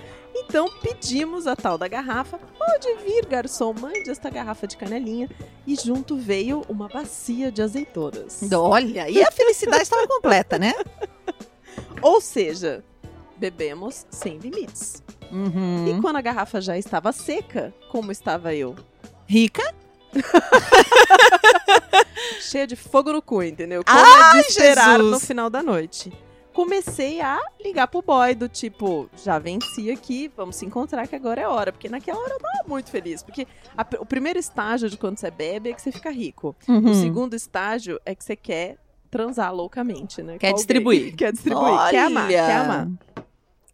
Então 0.52 0.70
pedimos 0.82 1.48
a 1.48 1.56
tal 1.56 1.78
da 1.78 1.88
garrafa. 1.88 2.38
Pode 2.38 2.94
vir, 3.06 3.26
garçom, 3.26 3.74
mande 3.74 4.10
esta 4.10 4.30
garrafa 4.30 4.68
de 4.68 4.76
canelinha. 4.76 5.30
E 5.66 5.78
junto 5.78 6.18
veio 6.18 6.66
uma 6.68 6.90
bacia 6.90 7.50
de 7.50 7.62
azeitonas. 7.62 8.42
Olha, 8.52 9.10
e 9.10 9.24
a 9.24 9.32
felicidade 9.32 9.84
estava 9.84 10.06
completa, 10.06 10.60
né? 10.60 10.74
Ou 12.04 12.20
seja, 12.20 12.84
bebemos 13.38 14.06
sem 14.10 14.40
limites. 14.40 15.02
Uhum. 15.32 15.88
E 15.88 16.02
quando 16.02 16.18
a 16.18 16.22
garrafa 16.22 16.60
já 16.60 16.78
estava 16.78 17.14
seca, 17.14 17.74
como 17.90 18.12
estava 18.12 18.54
eu? 18.54 18.76
Rica? 19.26 19.64
Cheia 22.42 22.68
de 22.68 22.76
fogo 22.76 23.14
no 23.14 23.22
cu, 23.22 23.42
entendeu? 23.42 23.86
Como 23.86 23.98
Ai, 23.98 24.40
é 24.40 24.42
de 24.42 24.48
esperar 24.50 24.98
Jesus! 24.98 25.12
no 25.12 25.20
final 25.22 25.50
da 25.50 25.64
noite. 25.64 26.12
Comecei 26.54 27.22
a 27.22 27.40
ligar 27.64 27.88
pro 27.88 28.02
boy 28.02 28.36
do 28.36 28.50
tipo, 28.50 29.10
já 29.24 29.40
venci 29.40 29.90
aqui, 29.90 30.30
vamos 30.36 30.56
se 30.58 30.66
encontrar 30.66 31.08
que 31.08 31.16
agora 31.16 31.42
é 31.42 31.48
hora. 31.48 31.72
Porque 31.72 31.88
naquela 31.90 32.20
hora 32.20 32.34
eu 32.34 32.40
tava 32.40 32.68
muito 32.68 32.90
feliz. 32.90 33.24
Porque 33.24 33.48
a- 33.78 33.86
o 34.00 34.06
primeiro 34.06 34.38
estágio 34.38 34.90
de 34.90 34.98
quando 34.98 35.18
você 35.18 35.32
bebe 35.32 35.70
é 35.70 35.74
que 35.74 35.82
você 35.82 35.92
fica 35.92 36.10
rico. 36.12 36.56
O 36.68 36.72
Uhum. 36.74 36.94
segundo 36.94 37.36
estágio 37.36 38.00
é 38.06 38.14
que 38.14 38.24
você 38.24 38.36
quer 38.36 38.78
transar 39.10 39.54
loucamente, 39.54 40.22
né? 40.22 40.38
Quer 40.38 40.48
alguém. 40.48 40.56
distribuir. 40.56 41.16
quer 41.16 41.32
distribuir. 41.32 41.90
Quer 41.90 42.06
amar, 42.06 42.26
Olha! 42.26 42.46
quer 42.46 42.56
amar. 42.58 42.88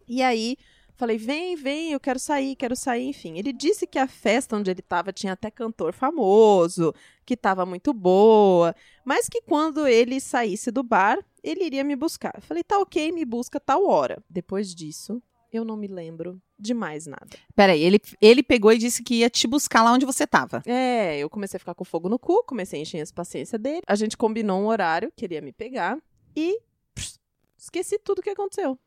E 0.07 0.21
aí, 0.23 0.55
falei, 0.95 1.17
vem, 1.17 1.55
vem, 1.55 1.91
eu 1.91 1.99
quero 1.99 2.17
sair, 2.19 2.55
quero 2.55 2.75
sair, 2.75 3.09
enfim. 3.09 3.37
Ele 3.37 3.51
disse 3.53 3.85
que 3.85 3.99
a 3.99 4.07
festa 4.07 4.55
onde 4.55 4.71
ele 4.71 4.81
tava 4.81 5.11
tinha 5.11 5.33
até 5.33 5.51
cantor 5.51 5.93
famoso, 5.93 6.93
que 7.25 7.35
tava 7.35 7.65
muito 7.65 7.93
boa, 7.93 8.73
mas 9.03 9.27
que 9.27 9.41
quando 9.41 9.85
ele 9.87 10.19
saísse 10.19 10.71
do 10.71 10.81
bar, 10.81 11.19
ele 11.47 11.63
iria 11.63 11.83
me 11.83 11.95
buscar. 11.95 12.33
Eu 12.35 12.41
falei, 12.41 12.63
tá 12.63 12.77
ok, 12.79 13.11
me 13.11 13.23
busca 13.23 13.59
tal 13.59 13.87
hora. 13.87 14.21
Depois 14.29 14.75
disso, 14.75 15.21
eu 15.51 15.63
não 15.63 15.77
me 15.77 15.87
lembro 15.87 16.41
de 16.59 16.73
mais 16.73 17.07
nada. 17.07 17.27
Peraí, 17.55 17.81
ele, 17.81 18.01
ele 18.19 18.43
pegou 18.43 18.71
e 18.73 18.77
disse 18.77 19.01
que 19.01 19.15
ia 19.15 19.29
te 19.29 19.47
buscar 19.47 19.83
lá 19.83 19.93
onde 19.93 20.05
você 20.05 20.27
tava. 20.27 20.61
É, 20.65 21.17
eu 21.17 21.29
comecei 21.29 21.57
a 21.57 21.59
ficar 21.59 21.73
com 21.73 21.85
fogo 21.85 22.09
no 22.09 22.19
cu, 22.19 22.43
comecei 22.43 22.79
a 22.79 22.81
encher 22.81 23.01
as 23.01 23.11
paciência 23.11 23.57
dele. 23.57 23.81
A 23.87 23.95
gente 23.95 24.17
combinou 24.17 24.61
um 24.61 24.67
horário, 24.67 25.11
queria 25.15 25.41
me 25.41 25.53
pegar 25.53 25.97
e 26.35 26.59
pss, 26.93 27.19
esqueci 27.57 27.97
tudo 27.99 28.19
o 28.19 28.21
que 28.21 28.31
aconteceu. 28.31 28.77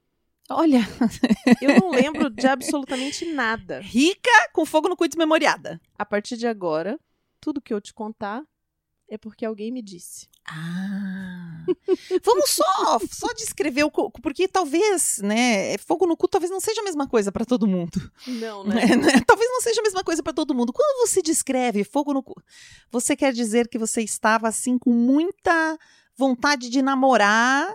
Olha, 0.51 0.81
Eu 1.63 1.81
não 1.81 1.91
lembro 1.91 2.29
de 2.29 2.47
absolutamente 2.47 3.25
nada. 3.33 3.79
rica 3.87 4.31
com 4.53 4.67
fogo 4.67 4.89
no 4.89 4.97
cu 4.97 5.07
desmemoriada. 5.07 5.81
A 5.97 6.05
partir 6.05 6.37
de 6.37 6.47
agora, 6.47 6.99
tudo 7.41 7.61
que 7.61 7.73
eu 7.73 7.81
te 7.81 7.95
contar 7.95 8.43
é 9.11 9.19
porque 9.19 9.45
alguém 9.45 9.73
me 9.73 9.83
disse. 9.83 10.29
Ah. 10.47 11.67
Vamos 12.25 12.51
só, 12.51 12.99
só 13.11 13.35
descrever 13.35 13.83
o 13.83 13.91
cu, 13.91 14.11
porque 14.23 14.47
talvez, 14.47 15.19
né, 15.19 15.77
fogo 15.79 16.07
no 16.07 16.17
cu 16.17 16.29
talvez 16.29 16.51
não 16.51 16.61
seja 16.61 16.81
a 16.81 16.85
mesma 16.85 17.09
coisa 17.09 17.33
pra 17.33 17.45
todo 17.45 17.67
mundo. 17.67 18.01
Não, 18.27 18.65
né, 18.65 18.87
né? 18.97 19.21
Talvez 19.27 19.51
não 19.51 19.61
seja 19.61 19.81
a 19.81 19.83
mesma 19.83 20.05
coisa 20.05 20.23
pra 20.23 20.33
todo 20.33 20.55
mundo. 20.55 20.73
Quando 20.73 21.07
você 21.07 21.21
descreve 21.21 21.83
fogo 21.83 22.15
no 22.15 22.23
cu, 22.23 22.41
você 22.91 23.17
quer 23.17 23.33
dizer 23.33 23.69
que 23.69 23.79
você 23.79 24.01
estava 24.01 24.49
assim 24.49 24.79
com 24.79 24.91
muita 24.93 25.77
vontade 26.17 26.71
de 26.71 26.81
namorar, 26.81 27.73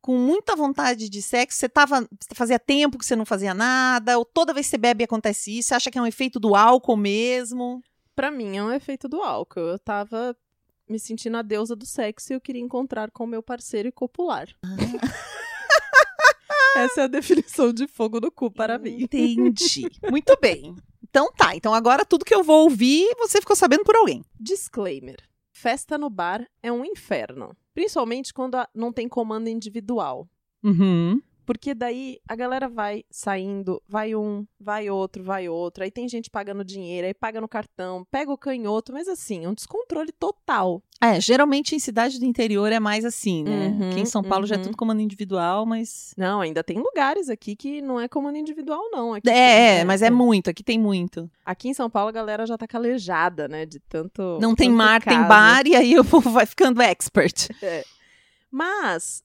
com 0.00 0.16
muita 0.16 0.54
vontade 0.54 1.08
de 1.08 1.20
sexo, 1.20 1.58
você 1.58 1.68
tava, 1.68 2.08
fazia 2.34 2.60
tempo 2.60 2.96
que 2.98 3.04
você 3.04 3.16
não 3.16 3.26
fazia 3.26 3.52
nada, 3.52 4.16
ou 4.16 4.24
toda 4.24 4.54
vez 4.54 4.66
que 4.66 4.70
você 4.70 4.78
bebe 4.78 5.02
acontece 5.02 5.58
isso, 5.58 5.70
você 5.70 5.74
acha 5.74 5.90
que 5.90 5.98
é 5.98 6.02
um 6.02 6.06
efeito 6.06 6.38
do 6.38 6.54
álcool 6.54 6.96
mesmo? 6.96 7.82
Pra 8.16 8.30
mim 8.30 8.56
é 8.56 8.64
um 8.64 8.72
efeito 8.72 9.08
do 9.08 9.22
álcool. 9.22 9.60
Eu 9.60 9.78
tava 9.78 10.34
me 10.88 10.98
sentindo 10.98 11.36
a 11.36 11.42
deusa 11.42 11.76
do 11.76 11.84
sexo 11.84 12.32
e 12.32 12.34
eu 12.34 12.40
queria 12.40 12.62
encontrar 12.62 13.10
com 13.10 13.24
o 13.24 13.26
meu 13.26 13.42
parceiro 13.42 13.88
e 13.88 13.92
copular. 13.92 14.48
Essa 16.76 17.02
é 17.02 17.04
a 17.04 17.08
definição 17.08 17.72
de 17.72 17.86
fogo 17.86 18.18
no 18.18 18.30
cu 18.30 18.50
para 18.50 18.78
mim. 18.78 19.02
Entendi. 19.02 19.86
Muito 20.10 20.34
bem. 20.40 20.74
Então 21.02 21.30
tá, 21.32 21.54
então 21.54 21.74
agora 21.74 22.04
tudo 22.04 22.24
que 22.24 22.34
eu 22.34 22.42
vou 22.42 22.64
ouvir, 22.64 23.06
você 23.18 23.40
ficou 23.40 23.56
sabendo 23.56 23.84
por 23.84 23.96
alguém. 23.96 24.24
Disclaimer. 24.40 25.16
Festa 25.52 25.98
no 25.98 26.08
bar 26.10 26.46
é 26.62 26.72
um 26.72 26.84
inferno. 26.84 27.54
Principalmente 27.74 28.32
quando 28.32 28.56
não 28.74 28.92
tem 28.92 29.08
comando 29.08 29.48
individual. 29.48 30.28
Uhum. 30.62 31.20
Porque 31.46 31.72
daí 31.74 32.18
a 32.28 32.34
galera 32.34 32.68
vai 32.68 33.04
saindo, 33.08 33.80
vai 33.88 34.16
um, 34.16 34.44
vai 34.60 34.90
outro, 34.90 35.22
vai 35.22 35.48
outro. 35.48 35.84
Aí 35.84 35.90
tem 35.92 36.08
gente 36.08 36.28
pagando 36.28 36.64
dinheiro, 36.64 37.06
aí 37.06 37.14
paga 37.14 37.40
no 37.40 37.46
cartão, 37.48 38.04
pega 38.10 38.32
o 38.32 38.36
canhoto, 38.36 38.92
mas 38.92 39.06
assim, 39.06 39.44
é 39.44 39.48
um 39.48 39.54
descontrole 39.54 40.10
total. 40.10 40.82
É, 41.00 41.20
geralmente 41.20 41.76
em 41.76 41.78
cidade 41.78 42.18
do 42.18 42.24
interior 42.24 42.72
é 42.72 42.80
mais 42.80 43.04
assim, 43.04 43.44
né? 43.44 43.68
Uhum, 43.68 43.90
Aqui 43.90 44.00
em 44.00 44.06
São 44.06 44.22
Paulo 44.22 44.46
já 44.46 44.56
é 44.56 44.58
uhum. 44.58 44.64
tudo 44.64 44.76
comando 44.76 45.00
individual, 45.00 45.64
mas. 45.64 46.12
Não, 46.16 46.40
ainda 46.40 46.64
tem 46.64 46.78
lugares 46.78 47.28
aqui 47.28 47.54
que 47.54 47.80
não 47.80 48.00
é 48.00 48.08
comando 48.08 48.38
individual, 48.38 48.82
não. 48.90 49.14
Aqui 49.14 49.22
tem- 49.28 49.34
É, 49.34 49.78
é, 49.80 49.84
mas 49.84 50.02
é 50.02 50.10
muito, 50.10 50.50
aqui 50.50 50.64
tem 50.64 50.78
muito. 50.78 51.30
Aqui 51.44 51.68
em 51.68 51.74
São 51.74 51.88
Paulo 51.88 52.08
a 52.08 52.12
galera 52.12 52.44
já 52.46 52.58
tá 52.58 52.66
calejada, 52.66 53.46
né? 53.46 53.64
De 53.66 53.78
tanto. 53.78 54.38
Não 54.40 54.54
tem 54.54 54.68
tanto 54.68 54.78
mar, 54.78 55.02
tem 55.02 55.16
caso. 55.16 55.28
bar, 55.28 55.66
e 55.68 55.76
aí 55.76 55.96
o 55.98 56.04
povo 56.04 56.30
vai 56.30 56.44
ficando 56.46 56.82
expert. 56.82 57.50
Mas, 58.50 59.22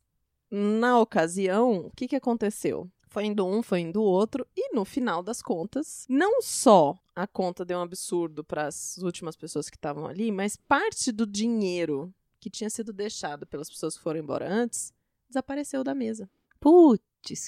na 0.52 1.00
ocasião, 1.00 1.86
o 1.86 1.92
que, 1.96 2.10
que 2.10 2.16
aconteceu? 2.16 2.92
Foi 3.08 3.26
indo 3.26 3.46
um, 3.46 3.64
foi 3.64 3.80
indo 3.80 4.04
outro, 4.04 4.46
e 4.56 4.74
no 4.74 4.86
final 4.86 5.24
das 5.24 5.42
contas, 5.42 6.06
não 6.10 6.42
só 6.42 6.98
a 7.16 7.26
conta 7.26 7.66
deu 7.66 7.78
um 7.78 7.82
absurdo 7.82 8.44
para 8.44 8.68
as 8.68 8.98
últimas 8.98 9.36
pessoas 9.36 9.70
que 9.70 9.78
estavam 9.78 10.06
ali, 10.06 10.32
mas 10.32 10.56
parte 10.56 11.12
do 11.12 11.26
dinheiro 11.26 12.14
que 12.40 12.50
tinha 12.50 12.70
sido 12.70 12.92
deixado 12.92 13.46
pelas 13.46 13.70
pessoas 13.70 13.96
que 13.96 14.04
foram 14.04 14.20
embora 14.20 14.52
antes 14.52 14.94
desapareceu 15.30 15.84
da 15.84 15.96
mesa. 15.96 16.30
Putz, 16.60 17.04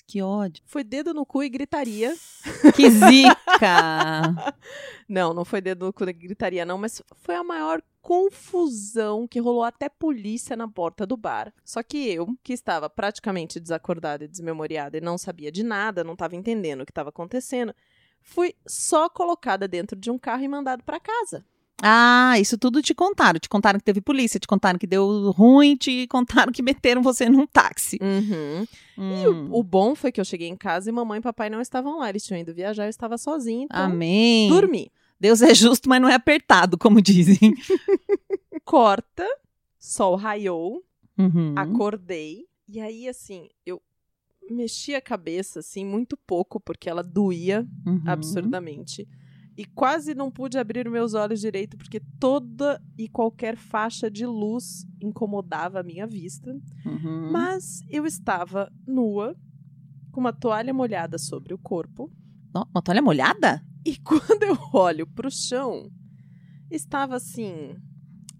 que 0.05 0.21
ódio. 0.21 0.63
Foi 0.65 0.83
dedo 0.83 1.13
no 1.13 1.25
cu 1.25 1.43
e 1.43 1.49
gritaria. 1.49 2.15
Que 2.75 2.89
zica! 2.89 4.53
Não, 5.07 5.33
não 5.33 5.43
foi 5.43 5.61
dedo 5.61 5.85
no 5.85 5.93
cu 5.93 6.05
e 6.09 6.13
gritaria, 6.13 6.65
não, 6.65 6.77
mas 6.77 7.01
foi 7.17 7.35
a 7.35 7.43
maior 7.43 7.83
confusão 8.01 9.27
que 9.27 9.39
rolou 9.39 9.63
até 9.63 9.87
polícia 9.87 10.55
na 10.55 10.67
porta 10.67 11.05
do 11.05 11.15
bar. 11.15 11.53
Só 11.63 11.83
que 11.83 11.97
eu, 12.09 12.27
que 12.41 12.53
estava 12.53 12.89
praticamente 12.89 13.59
desacordada 13.59 14.23
e 14.23 14.27
desmemoriada 14.27 14.97
e 14.97 15.01
não 15.01 15.17
sabia 15.17 15.51
de 15.51 15.61
nada, 15.61 16.03
não 16.03 16.13
estava 16.13 16.35
entendendo 16.35 16.81
o 16.81 16.85
que 16.85 16.91
estava 16.91 17.09
acontecendo, 17.09 17.75
fui 18.21 18.55
só 18.65 19.09
colocada 19.09 19.67
dentro 19.67 19.99
de 19.99 20.09
um 20.09 20.17
carro 20.17 20.43
e 20.43 20.47
mandado 20.47 20.83
para 20.83 20.99
casa. 20.99 21.45
Ah, 21.85 22.39
isso 22.39 22.57
tudo 22.57 22.81
te 22.81 22.93
contaram. 22.95 23.39
Te 23.39 23.49
contaram 23.49 23.77
que 23.77 23.83
teve 23.85 23.99
polícia, 24.01 24.39
te 24.39 24.47
contaram 24.47 24.79
que 24.79 24.87
deu 24.87 25.31
ruim, 25.31 25.75
te 25.75 26.07
contaram 26.07 26.51
que 26.51 26.61
meteram 26.63 27.01
você 27.03 27.27
num 27.29 27.45
táxi. 27.45 27.99
Uhum. 28.01 28.65
E 28.97 29.27
Hum. 29.27 29.49
o, 29.51 29.59
o 29.59 29.63
bom 29.63 29.93
foi 29.95 30.11
que 30.11 30.21
eu 30.21 30.25
cheguei 30.25 30.47
em 30.47 30.55
casa 30.55 30.89
e 30.89 30.93
mamãe 30.93 31.19
e 31.19 31.21
papai 31.21 31.49
não 31.49 31.59
estavam 31.59 31.97
lá. 31.99 32.09
Eles 32.09 32.23
tinham 32.23 32.39
ido 32.39 32.53
viajar, 32.53 32.85
eu 32.85 32.89
estava 32.89 33.17
sozinha, 33.17 33.65
então 33.65 33.83
Amém. 33.85 34.47
dormi. 34.49 34.91
Deus 35.19 35.41
é 35.41 35.53
justo, 35.53 35.89
mas 35.89 36.01
não 36.01 36.07
é 36.09 36.13
apertado, 36.15 36.77
como 36.77 37.01
dizem. 37.01 37.53
Corta, 38.65 39.25
sol 39.79 40.15
raiou, 40.15 40.83
Uhum. 41.17 41.53
acordei. 41.55 42.45
E 42.67 42.79
aí, 42.79 43.07
assim, 43.07 43.49
eu 43.65 43.81
mexi 44.49 44.95
a 44.95 45.01
cabeça, 45.01 45.59
assim, 45.59 45.85
muito 45.85 46.17
pouco, 46.17 46.59
porque 46.59 46.89
ela 46.89 47.03
doía 47.03 47.67
Uhum. 47.85 48.01
absurdamente. 48.05 49.07
E 49.55 49.65
quase 49.65 50.15
não 50.15 50.31
pude 50.31 50.57
abrir 50.57 50.89
meus 50.89 51.13
olhos 51.13 51.39
direito, 51.39 51.77
porque 51.77 51.99
toda 52.19 52.81
e 52.97 53.07
qualquer 53.07 53.55
faixa 53.55 54.09
de 54.09 54.25
luz 54.25 54.85
incomodava 54.99 55.79
a 55.79 55.83
minha 55.83 56.07
vista. 56.07 56.51
Uhum. 56.85 57.31
Mas 57.31 57.81
eu 57.89 58.05
estava 58.05 58.71
nua, 58.87 59.35
com 60.11 60.19
uma 60.19 60.33
toalha 60.33 60.73
molhada 60.73 61.17
sobre 61.19 61.53
o 61.53 61.57
corpo. 61.59 62.11
Uma 62.53 62.81
toalha 62.81 63.01
molhada? 63.01 63.63
E 63.85 63.95
quando 64.01 64.41
eu 64.43 64.57
olho 64.73 65.05
pro 65.05 65.29
chão, 65.29 65.91
estava 66.71 67.15
assim, 67.15 67.75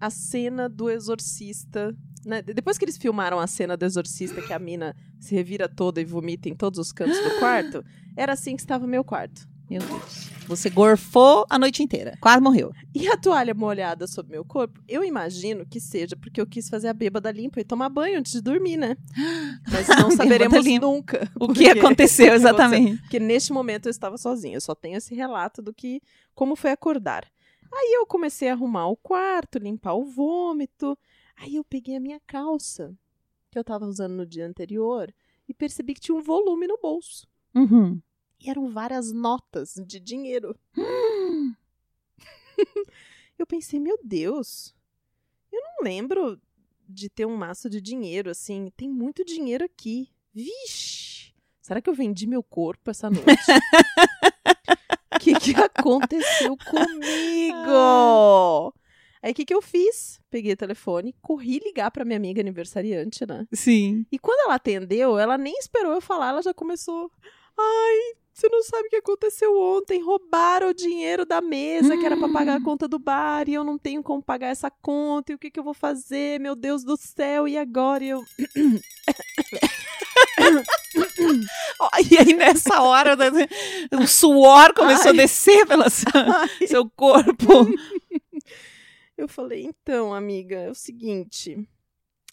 a 0.00 0.10
cena 0.10 0.68
do 0.68 0.90
exorcista. 0.90 1.96
né? 2.26 2.42
De- 2.42 2.54
Depois 2.54 2.76
que 2.76 2.84
eles 2.84 2.96
filmaram 2.96 3.38
a 3.38 3.46
cena 3.46 3.76
do 3.76 3.84
exorcista, 3.84 4.42
que 4.42 4.52
a 4.52 4.58
mina 4.58 4.96
se 5.20 5.34
revira 5.34 5.68
toda 5.68 6.00
e 6.00 6.04
vomita 6.04 6.48
em 6.48 6.54
todos 6.56 6.78
os 6.80 6.92
cantos 6.92 7.18
do 7.18 7.38
quarto, 7.38 7.84
era 8.16 8.32
assim 8.32 8.56
que 8.56 8.62
estava 8.62 8.86
meu 8.86 9.04
quarto. 9.04 9.48
Meu 9.68 9.80
Deus. 9.80 10.30
Você 10.46 10.68
gorfou 10.68 11.46
a 11.48 11.58
noite 11.58 11.82
inteira. 11.82 12.18
Quase 12.20 12.40
morreu. 12.40 12.70
E 12.94 13.08
a 13.08 13.16
toalha 13.16 13.54
molhada 13.54 14.06
sobre 14.06 14.32
meu 14.32 14.44
corpo, 14.44 14.78
eu 14.86 15.02
imagino 15.02 15.64
que 15.64 15.80
seja 15.80 16.14
porque 16.16 16.40
eu 16.40 16.46
quis 16.46 16.68
fazer 16.68 16.88
a 16.88 16.92
bêbada 16.92 17.30
limpa 17.30 17.60
e 17.60 17.64
tomar 17.64 17.88
banho 17.88 18.18
antes 18.18 18.32
de 18.32 18.42
dormir, 18.42 18.76
né? 18.76 18.96
Mas 19.72 19.88
não 19.88 20.10
saberemos 20.12 20.64
nunca. 20.80 21.30
O 21.40 21.52
que 21.52 21.68
aconteceu 21.68 22.34
exatamente? 22.34 23.00
Porque 23.02 23.18
neste 23.18 23.52
momento 23.52 23.86
eu 23.86 23.90
estava 23.90 24.18
sozinha. 24.18 24.56
Eu 24.56 24.60
só 24.60 24.74
tenho 24.74 24.96
esse 24.96 25.14
relato 25.14 25.62
do 25.62 25.72
que 25.72 26.00
como 26.34 26.56
foi 26.56 26.70
acordar. 26.70 27.24
Aí 27.72 27.94
eu 27.94 28.06
comecei 28.06 28.48
a 28.48 28.52
arrumar 28.52 28.86
o 28.88 28.96
quarto, 28.96 29.58
limpar 29.58 29.94
o 29.94 30.04
vômito. 30.04 30.96
Aí 31.36 31.56
eu 31.56 31.64
peguei 31.64 31.96
a 31.96 32.00
minha 32.00 32.20
calça 32.26 32.94
que 33.50 33.58
eu 33.58 33.62
estava 33.62 33.86
usando 33.86 34.12
no 34.14 34.26
dia 34.26 34.46
anterior 34.46 35.12
e 35.48 35.54
percebi 35.54 35.94
que 35.94 36.00
tinha 36.00 36.16
um 36.16 36.22
volume 36.22 36.66
no 36.66 36.78
bolso. 36.80 37.26
Uhum. 37.54 38.00
E 38.44 38.50
eram 38.50 38.68
várias 38.68 39.10
notas 39.10 39.74
de 39.86 39.98
dinheiro. 39.98 40.54
Eu 43.38 43.46
pensei, 43.46 43.80
meu 43.80 43.98
Deus, 44.04 44.72
eu 45.52 45.60
não 45.60 45.82
lembro 45.82 46.40
de 46.88 47.08
ter 47.08 47.26
um 47.26 47.36
maço 47.36 47.68
de 47.68 47.80
dinheiro 47.80 48.30
assim. 48.30 48.70
Tem 48.76 48.88
muito 48.88 49.24
dinheiro 49.24 49.64
aqui. 49.64 50.08
Vixe! 50.32 51.34
Será 51.60 51.80
que 51.80 51.90
eu 51.90 51.94
vendi 51.94 52.28
meu 52.28 52.44
corpo 52.44 52.92
essa 52.92 53.10
noite? 53.10 53.26
O 55.14 55.18
que, 55.18 55.34
que 55.34 55.54
aconteceu 55.56 56.56
comigo? 56.58 57.64
Aí 59.20 59.32
o 59.32 59.34
que, 59.34 59.44
que 59.44 59.54
eu 59.54 59.62
fiz? 59.62 60.20
Peguei 60.30 60.52
o 60.52 60.56
telefone, 60.56 61.16
corri 61.20 61.58
ligar 61.58 61.90
pra 61.90 62.04
minha 62.04 62.18
amiga 62.18 62.40
aniversariante, 62.40 63.26
né? 63.26 63.48
Sim. 63.52 64.06
E 64.12 64.18
quando 64.18 64.40
ela 64.46 64.54
atendeu, 64.54 65.18
ela 65.18 65.36
nem 65.36 65.58
esperou 65.58 65.92
eu 65.92 66.00
falar, 66.00 66.28
ela 66.28 66.42
já 66.42 66.54
começou. 66.54 67.10
Ai, 67.58 68.23
você 68.34 68.48
não 68.48 68.64
sabe 68.64 68.88
o 68.88 68.90
que 68.90 68.96
aconteceu 68.96 69.56
ontem. 69.56 70.02
Roubaram 70.02 70.70
o 70.70 70.74
dinheiro 70.74 71.24
da 71.24 71.40
mesa, 71.40 71.96
que 71.96 72.04
era 72.04 72.16
pra 72.16 72.28
pagar 72.28 72.56
a 72.56 72.60
conta 72.60 72.88
do 72.88 72.98
bar, 72.98 73.48
e 73.48 73.54
eu 73.54 73.62
não 73.62 73.78
tenho 73.78 74.02
como 74.02 74.20
pagar 74.20 74.48
essa 74.48 74.68
conta. 74.68 75.30
E 75.30 75.36
o 75.36 75.38
que, 75.38 75.52
que 75.52 75.60
eu 75.60 75.62
vou 75.62 75.72
fazer? 75.72 76.40
Meu 76.40 76.56
Deus 76.56 76.82
do 76.82 76.96
céu, 76.96 77.46
e 77.46 77.56
agora? 77.56 78.02
E 78.04 78.08
eu. 78.08 78.24
E 82.10 82.18
aí, 82.18 82.34
nessa 82.34 82.82
hora, 82.82 83.16
né, 83.16 83.26
o 83.92 84.06
suor 84.06 84.72
começou 84.74 85.10
Ai. 85.10 85.18
a 85.18 85.22
descer 85.22 85.66
pelo 85.66 85.84
seu 86.66 86.88
corpo. 86.90 87.68
Eu 89.16 89.28
falei, 89.28 89.64
então, 89.64 90.12
amiga, 90.12 90.56
é 90.56 90.70
o 90.70 90.74
seguinte. 90.74 91.56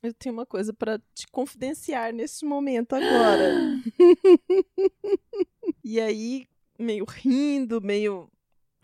Eu 0.04 0.14
tenho 0.14 0.34
uma 0.34 0.46
coisa 0.46 0.74
pra 0.74 1.00
te 1.14 1.28
confidenciar 1.28 2.12
nesse 2.12 2.44
momento 2.44 2.94
agora. 2.94 3.54
e 5.84 6.00
aí, 6.00 6.48
meio 6.78 7.06
rindo, 7.06 7.80
meio 7.80 8.28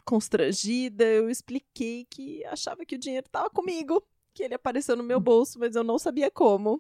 constrangida, 0.06 1.04
eu 1.04 1.30
expliquei 1.30 2.06
que 2.10 2.46
achava 2.46 2.86
que 2.86 2.96
o 2.96 3.00
dinheiro 3.00 3.26
estava 3.26 3.50
comigo, 3.50 4.02
que 4.34 4.44
ele 4.44 4.54
apareceu 4.54 4.96
no 4.96 5.04
meu 5.04 5.20
bolso, 5.20 5.58
mas 5.60 5.76
eu 5.76 5.84
não 5.84 5.98
sabia 5.98 6.30
como. 6.30 6.80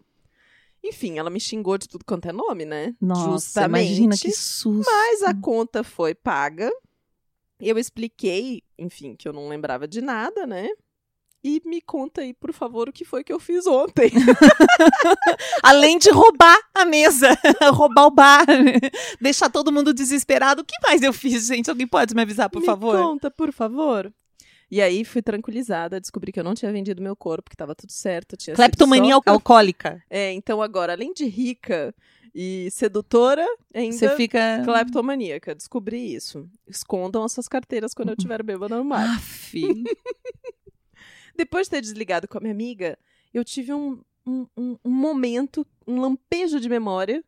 Enfim, 0.83 1.17
ela 1.17 1.29
me 1.29 1.39
xingou 1.39 1.77
de 1.77 1.87
tudo 1.87 2.05
quanto 2.05 2.29
é 2.29 2.31
nome, 2.31 2.63
né? 2.63 2.95
Nossa, 3.01 3.31
Justamente. 3.31 3.87
imagina 3.87 4.15
que 4.17 4.31
susto. 4.31 4.89
Mas 4.89 5.23
a 5.23 5.33
conta 5.33 5.83
foi 5.83 6.13
paga. 6.13 6.71
Eu 7.59 7.77
expliquei, 7.79 8.61
enfim, 8.77 9.15
que 9.15 9.27
eu 9.27 9.33
não 9.33 9.49
lembrava 9.49 9.87
de 9.87 9.99
nada, 9.99 10.45
né? 10.45 10.69
E 11.49 11.61
me 11.63 11.79
conta 11.79 12.19
aí, 12.19 12.33
por 12.33 12.51
favor, 12.51 12.89
o 12.89 12.91
que 12.91 13.05
foi 13.05 13.23
que 13.23 13.31
eu 13.31 13.39
fiz 13.39 13.65
ontem. 13.65 14.11
Além 15.63 15.97
de 15.97 16.09
roubar 16.09 16.57
a 16.73 16.83
mesa, 16.83 17.29
roubar 17.73 18.05
o 18.07 18.11
bar, 18.11 18.45
deixar 19.21 19.49
todo 19.49 19.71
mundo 19.71 19.93
desesperado. 19.93 20.61
O 20.61 20.65
que 20.65 20.75
mais 20.83 21.01
eu 21.01 21.13
fiz, 21.13 21.47
gente? 21.47 21.69
Alguém 21.69 21.87
pode 21.87 22.13
me 22.13 22.21
avisar, 22.21 22.49
por 22.49 22.59
me 22.59 22.65
favor? 22.65 22.97
conta, 23.01 23.31
por 23.31 23.53
favor. 23.53 24.11
E 24.69 24.81
aí 24.81 25.05
fui 25.05 25.21
tranquilizada, 25.21 26.01
descobri 26.01 26.33
que 26.33 26.39
eu 26.39 26.43
não 26.43 26.53
tinha 26.53 26.69
vendido 26.69 27.01
meu 27.01 27.15
corpo, 27.15 27.49
que 27.49 27.55
tava 27.55 27.73
tudo 27.73 27.91
certo. 27.93 28.35
Tinha 28.35 28.53
Cleptomania 28.53 29.15
só- 29.15 29.21
al- 29.25 29.33
alcoólica. 29.35 30.03
É, 30.09 30.33
então 30.33 30.61
agora, 30.61 30.91
além 30.91 31.13
de 31.13 31.25
rica 31.25 31.95
e 32.35 32.67
sedutora, 32.71 33.45
ainda 33.73 33.95
Você 33.95 34.09
fica. 34.17 34.61
cleptomaníaca. 34.65 35.55
Descobri 35.55 36.13
isso. 36.13 36.45
Escondam 36.67 37.23
as 37.23 37.31
suas 37.31 37.47
carteiras 37.47 37.93
quando 37.93 38.09
eu 38.09 38.15
estiver 38.15 38.43
bêbada 38.43 38.75
no 38.77 38.83
mar. 38.83 39.07
Aff. 39.15 39.57
Depois 41.37 41.67
de 41.67 41.71
ter 41.71 41.81
desligado 41.81 42.27
com 42.27 42.37
a 42.37 42.41
minha 42.41 42.53
amiga, 42.53 42.97
eu 43.33 43.43
tive 43.45 43.73
um, 43.73 43.99
um, 44.25 44.45
um- 44.57 44.77
um 44.83 44.91
momento, 44.91 45.65
um 45.87 45.99
lampejo 46.01 46.59
de 46.59 46.67
memória 46.67 47.23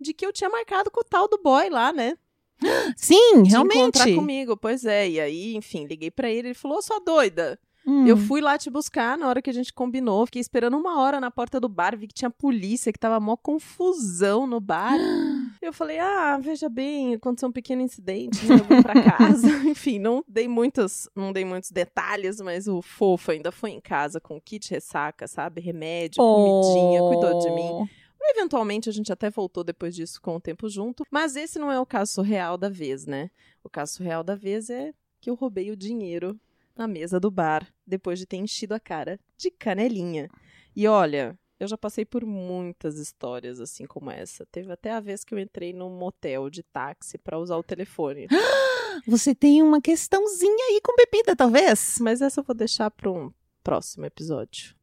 de 0.00 0.12
que 0.14 0.24
eu 0.24 0.32
tinha 0.32 0.48
marcado 0.50 0.90
com 0.90 1.00
o 1.00 1.04
tal 1.04 1.28
do 1.28 1.38
boy 1.42 1.68
lá, 1.68 1.92
né? 1.92 2.16
Sim, 2.96 3.42
De 3.42 3.50
realmente. 3.50 3.78
encontrar 3.78 4.14
comigo. 4.14 4.56
Pois 4.56 4.84
é. 4.84 5.08
E 5.08 5.20
aí, 5.20 5.54
enfim, 5.56 5.86
liguei 5.86 6.10
pra 6.10 6.28
ele. 6.30 6.48
Ele 6.48 6.54
falou: 6.54 6.78
"Ô, 6.78 6.82
sua 6.82 6.98
doida. 7.00 7.58
Hum. 7.86 8.06
Eu 8.06 8.16
fui 8.16 8.40
lá 8.40 8.58
te 8.58 8.68
buscar 8.68 9.16
na 9.16 9.28
hora 9.28 9.40
que 9.40 9.48
a 9.48 9.52
gente 9.52 9.72
combinou. 9.72 10.26
Fiquei 10.26 10.40
esperando 10.40 10.76
uma 10.76 11.00
hora 11.00 11.20
na 11.20 11.30
porta 11.30 11.58
do 11.60 11.68
bar. 11.68 11.96
Vi 11.96 12.06
que 12.08 12.14
tinha 12.14 12.28
polícia, 12.30 12.92
que 12.92 12.98
tava 12.98 13.18
mó 13.20 13.36
confusão 13.36 14.46
no 14.46 14.60
bar. 14.60 14.94
Eu 15.60 15.72
falei: 15.72 15.98
ah, 15.98 16.38
veja 16.38 16.68
bem, 16.68 17.14
aconteceu 17.14 17.48
um 17.48 17.52
pequeno 17.52 17.82
incidente. 17.82 18.46
né, 18.46 18.54
Eu 18.54 18.64
vou 18.64 18.82
pra 18.82 19.02
casa. 19.02 19.46
Enfim, 19.68 19.98
não 19.98 20.24
dei 20.26 20.46
muitos, 20.48 21.08
não 21.14 21.32
dei 21.32 21.44
muitos 21.44 21.70
detalhes, 21.70 22.40
mas 22.40 22.68
o 22.68 22.80
fofo 22.80 23.30
ainda 23.30 23.50
foi 23.50 23.70
em 23.70 23.80
casa 23.80 24.20
com 24.20 24.40
kit 24.40 24.70
ressaca, 24.70 25.26
sabe? 25.26 25.60
Remédio, 25.60 26.22
comidinha, 26.22 27.00
cuidou 27.00 27.38
de 27.40 27.50
mim. 27.50 27.68
Oh. 27.70 27.86
Eventualmente 28.30 28.88
a 28.88 28.92
gente 28.92 29.12
até 29.12 29.30
voltou 29.30 29.64
depois 29.64 29.94
disso 29.94 30.20
com 30.20 30.36
o 30.36 30.40
tempo 30.40 30.68
junto, 30.68 31.04
mas 31.10 31.34
esse 31.34 31.58
não 31.58 31.72
é 31.72 31.80
o 31.80 31.86
caso 31.86 32.12
surreal 32.12 32.58
da 32.58 32.68
vez, 32.68 33.06
né? 33.06 33.30
O 33.64 33.70
caso 33.70 33.94
surreal 33.94 34.22
da 34.22 34.34
vez 34.34 34.68
é 34.68 34.92
que 35.20 35.30
eu 35.30 35.34
roubei 35.34 35.70
o 35.70 35.76
dinheiro 35.76 36.38
na 36.76 36.86
mesa 36.86 37.18
do 37.18 37.30
bar 37.30 37.66
depois 37.86 38.18
de 38.18 38.26
ter 38.26 38.36
enchido 38.36 38.74
a 38.74 38.80
cara 38.80 39.18
de 39.36 39.50
canelinha. 39.50 40.28
E 40.76 40.86
olha, 40.86 41.38
eu 41.58 41.66
já 41.66 41.76
passei 41.76 42.04
por 42.04 42.24
muitas 42.24 42.98
histórias 42.98 43.60
assim 43.60 43.86
como 43.86 44.10
essa. 44.10 44.46
Teve 44.46 44.72
até 44.72 44.92
a 44.92 45.00
vez 45.00 45.24
que 45.24 45.34
eu 45.34 45.38
entrei 45.38 45.72
num 45.72 45.90
motel 45.90 46.48
de 46.48 46.62
táxi 46.62 47.18
pra 47.18 47.38
usar 47.38 47.56
o 47.56 47.62
telefone. 47.62 48.28
Você 49.06 49.34
tem 49.34 49.62
uma 49.62 49.80
questãozinha 49.80 50.64
aí 50.70 50.80
com 50.82 50.94
bebida, 50.96 51.36
talvez? 51.36 51.98
Mas 52.00 52.20
essa 52.20 52.40
eu 52.40 52.44
vou 52.44 52.54
deixar 52.54 52.90
para 52.90 53.10
um 53.10 53.32
próximo 53.62 54.04
episódio. 54.06 54.77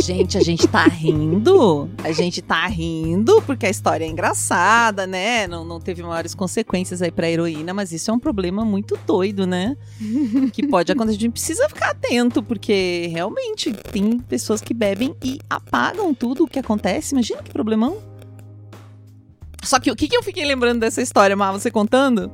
Gente, 0.00 0.38
a 0.38 0.40
gente 0.40 0.66
tá 0.66 0.84
rindo. 0.84 1.90
A 2.02 2.12
gente 2.12 2.40
tá 2.40 2.66
rindo 2.66 3.42
porque 3.42 3.66
a 3.66 3.70
história 3.70 4.04
é 4.04 4.08
engraçada, 4.08 5.06
né? 5.06 5.46
Não, 5.46 5.64
não 5.64 5.78
teve 5.78 6.02
maiores 6.02 6.34
consequências 6.34 7.02
aí 7.02 7.10
pra 7.10 7.30
heroína, 7.30 7.74
mas 7.74 7.92
isso 7.92 8.10
é 8.10 8.14
um 8.14 8.18
problema 8.18 8.64
muito 8.64 8.98
doido, 9.06 9.46
né? 9.46 9.76
que 10.52 10.66
pode 10.66 10.90
acontecer. 10.90 11.18
A 11.18 11.20
gente 11.20 11.32
precisa 11.32 11.68
ficar 11.68 11.90
atento, 11.90 12.42
porque 12.42 13.08
realmente 13.12 13.72
tem 13.92 14.18
pessoas 14.18 14.62
que 14.62 14.72
bebem 14.72 15.14
e 15.22 15.38
apagam 15.48 16.14
tudo 16.14 16.44
o 16.44 16.48
que 16.48 16.58
acontece. 16.58 17.14
Imagina 17.14 17.42
que 17.42 17.52
problemão. 17.52 17.98
Só 19.62 19.78
que 19.78 19.90
o 19.90 19.96
que, 19.96 20.08
que 20.08 20.16
eu 20.16 20.22
fiquei 20.22 20.44
lembrando 20.44 20.80
dessa 20.80 21.02
história, 21.02 21.36
Má, 21.36 21.52
você 21.52 21.70
contando? 21.70 22.32